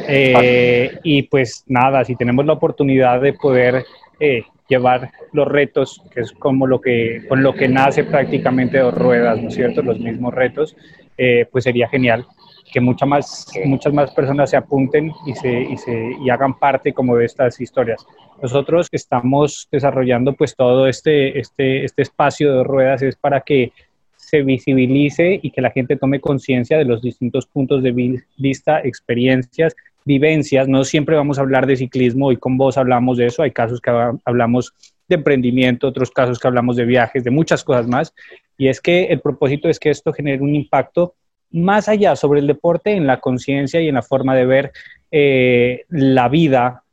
[0.08, 3.86] Eh, y pues nada, si tenemos la oportunidad de poder
[4.20, 8.96] eh, llevar los retos, que es como lo que, con lo que nace prácticamente dos
[8.96, 9.84] ruedas, ¿no es cierto?
[9.84, 10.76] Los mismos retos,
[11.18, 12.26] eh, pues sería genial
[12.72, 16.94] que muchas más, muchas más personas se apunten y, se, y, se, y hagan parte
[16.94, 18.06] como de estas historias.
[18.42, 23.72] Nosotros estamos desarrollando pues todo este, este, este espacio de ruedas es para que
[24.16, 29.76] se visibilice y que la gente tome conciencia de los distintos puntos de vista, experiencias,
[30.06, 30.68] vivencias.
[30.68, 33.82] No siempre vamos a hablar de ciclismo, y con vos hablamos de eso, hay casos
[33.82, 33.92] que
[34.24, 34.74] hablamos
[35.10, 38.14] de emprendimiento, otros casos que hablamos de viajes, de muchas cosas más.
[38.58, 41.16] Y es que el propósito es que esto genere un impacto
[41.52, 44.72] más allá sobre el deporte en la conciencia y en la forma de ver
[45.12, 46.84] eh, la vida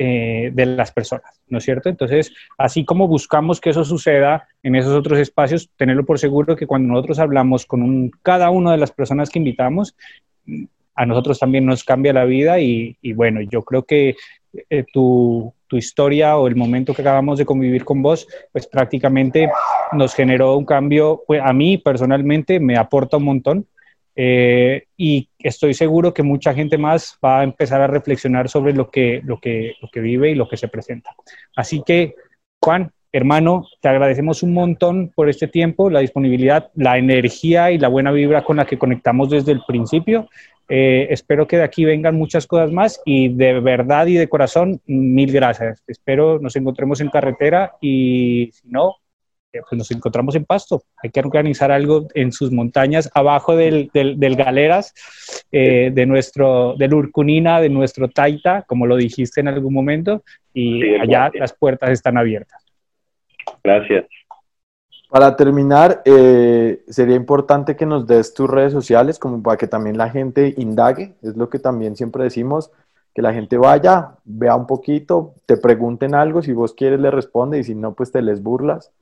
[0.00, 1.88] eh, de las personas, ¿no es cierto?
[1.88, 6.66] Entonces, así como buscamos que eso suceda en esos otros espacios, tenerlo por seguro que
[6.66, 9.96] cuando nosotros hablamos con cada una de las personas que invitamos,
[10.94, 14.16] a nosotros también nos cambia la vida y, bueno, yo creo que
[14.70, 19.50] eh, tu, tu, historia o el momento que acabamos de convivir con vos, pues prácticamente
[19.92, 23.66] nos generó un cambio, pues a mí personalmente me aporta un montón
[24.20, 28.90] eh, y estoy seguro que mucha gente más va a empezar a reflexionar sobre lo
[28.90, 31.14] que, lo, que, lo que vive y lo que se presenta.
[31.54, 32.16] Así que,
[32.60, 37.86] Juan, hermano, te agradecemos un montón por este tiempo, la disponibilidad, la energía y la
[37.86, 40.28] buena vibra con la que conectamos desde el principio.
[40.68, 44.80] Eh, espero que de aquí vengan muchas cosas más y de verdad y de corazón,
[44.86, 45.84] mil gracias.
[45.86, 48.96] Espero nos encontremos en carretera y si no,
[49.50, 50.82] pues nos encontramos en Pasto.
[51.02, 54.94] Hay que organizar algo en sus montañas, abajo del, del, Galeras,
[55.50, 60.22] eh, de nuestro, del Urcunina, de nuestro Taita, como lo dijiste en algún momento,
[60.52, 62.64] y allá las puertas están abiertas.
[63.64, 64.06] Gracias.
[65.08, 69.96] Para terminar, eh, sería importante que nos des tus redes sociales, como para que también
[69.96, 72.70] la gente indague, es lo que también siempre decimos,
[73.14, 77.58] que la gente vaya, vea un poquito, te pregunten algo, si vos quieres le responde
[77.58, 78.92] y si no, pues te les burlas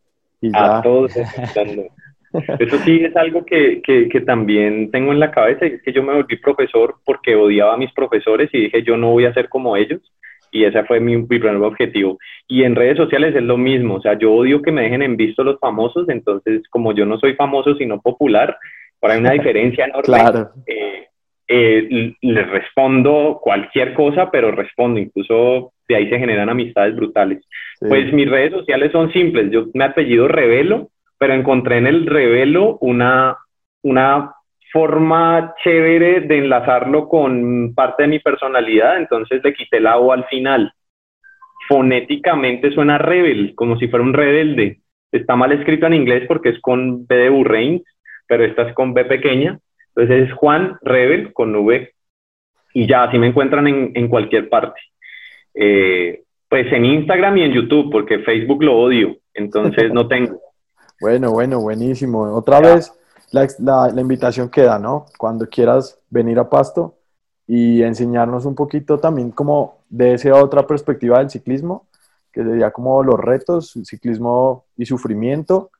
[0.53, 1.13] a todos
[2.59, 6.03] Eso sí es algo que, que, también tengo en la cabeza, y es que yo
[6.03, 9.49] me volví profesor porque odiaba a mis profesores y dije yo no voy a ser
[9.49, 10.01] como ellos.
[10.53, 12.19] y ese fue mi, mi, primer objetivo.
[12.47, 15.17] Y en redes sociales es lo mismo, o sea, yo odio que me dejen en
[15.17, 18.57] visto los famosos, entonces como yo no soy famoso sino popular,
[19.01, 20.03] por hay una diferencia enorme.
[20.03, 20.51] Claro.
[20.67, 21.09] Eh,
[21.49, 27.45] eh, les respondo cualquier cosa, pero respondo, incluso de ahí se generan amistades brutales.
[27.81, 32.79] Pues mis redes sociales son simples, yo me apellido Revelo, pero encontré en el Revelo
[32.81, 33.37] una,
[33.83, 34.33] una
[34.73, 40.25] forma chévere de enlazarlo con parte de mi personalidad, entonces le quité la O al
[40.27, 40.73] final.
[41.69, 44.81] Fonéticamente suena rebel, como si fuera un rebelde.
[45.11, 47.83] Está mal escrito en inglés porque es con B de Burrain,
[48.29, 49.59] pero esta es con B pequeña.
[49.89, 51.93] Entonces es Juan Rebel con V
[52.75, 54.79] y ya así me encuentran en, en cualquier parte.
[55.55, 60.41] Eh, pues en Instagram y en YouTube, porque Facebook lo odio, entonces no tengo.
[61.01, 62.23] bueno, bueno, buenísimo.
[62.35, 62.93] Otra vez
[63.33, 65.07] la, la, la, invitación queda, ¿no?
[65.19, 66.97] Cuando quieras venir a Pasto
[67.47, 71.87] y enseñarnos un poquito también como de esa otra perspectiva del ciclismo,
[72.33, 75.71] que sería como los retos, ciclismo y sufrimiento,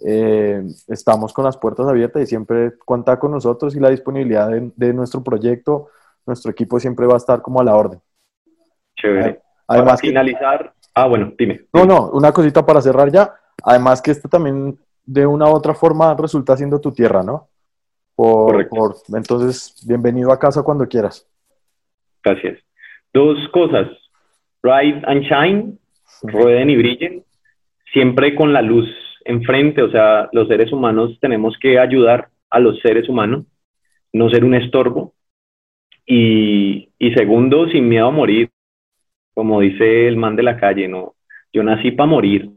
[0.00, 4.92] eh, estamos con las puertas abiertas y siempre cuenta con nosotros y la disponibilidad de,
[4.92, 5.88] nuestro proyecto,
[6.26, 8.00] nuestro equipo siempre va a estar como a la orden.
[8.96, 9.40] Chévere.
[9.66, 11.66] Además, para finalizar, ah, bueno, dime.
[11.72, 13.34] No, no, una cosita para cerrar ya.
[13.62, 17.48] Además que esto también de una u otra forma resulta siendo tu tierra, ¿no?
[18.16, 18.94] Correcto.
[19.14, 21.26] entonces, bienvenido a casa cuando quieras.
[22.22, 22.60] Gracias.
[23.12, 23.88] Dos cosas.
[24.62, 25.78] Ride and shine,
[26.22, 27.24] rueden y brillen,
[27.92, 28.88] siempre con la luz
[29.24, 33.44] enfrente, o sea, los seres humanos tenemos que ayudar a los seres humanos,
[34.12, 35.14] no ser un estorbo.
[36.06, 38.50] Y, segundo, sin miedo a morir,
[39.34, 41.14] como dice el man de la calle, ¿no?
[41.52, 42.50] Yo nací para morir,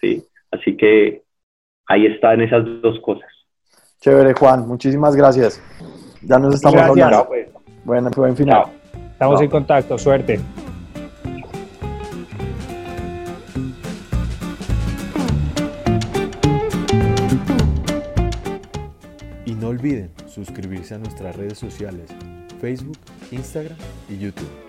[0.00, 0.22] ¿sí?
[0.50, 1.22] Así que
[1.86, 3.28] ahí están esas dos cosas.
[4.00, 5.62] Chévere, Juan, muchísimas gracias.
[6.22, 7.26] Ya nos estamos hablando.
[7.28, 7.48] Pues.
[7.84, 8.64] Bueno, buen final.
[9.12, 10.38] Estamos en contacto, suerte.
[19.68, 22.10] olviden suscribirse a nuestras redes sociales,
[22.60, 22.98] Facebook,
[23.30, 23.76] Instagram
[24.08, 24.67] y YouTube.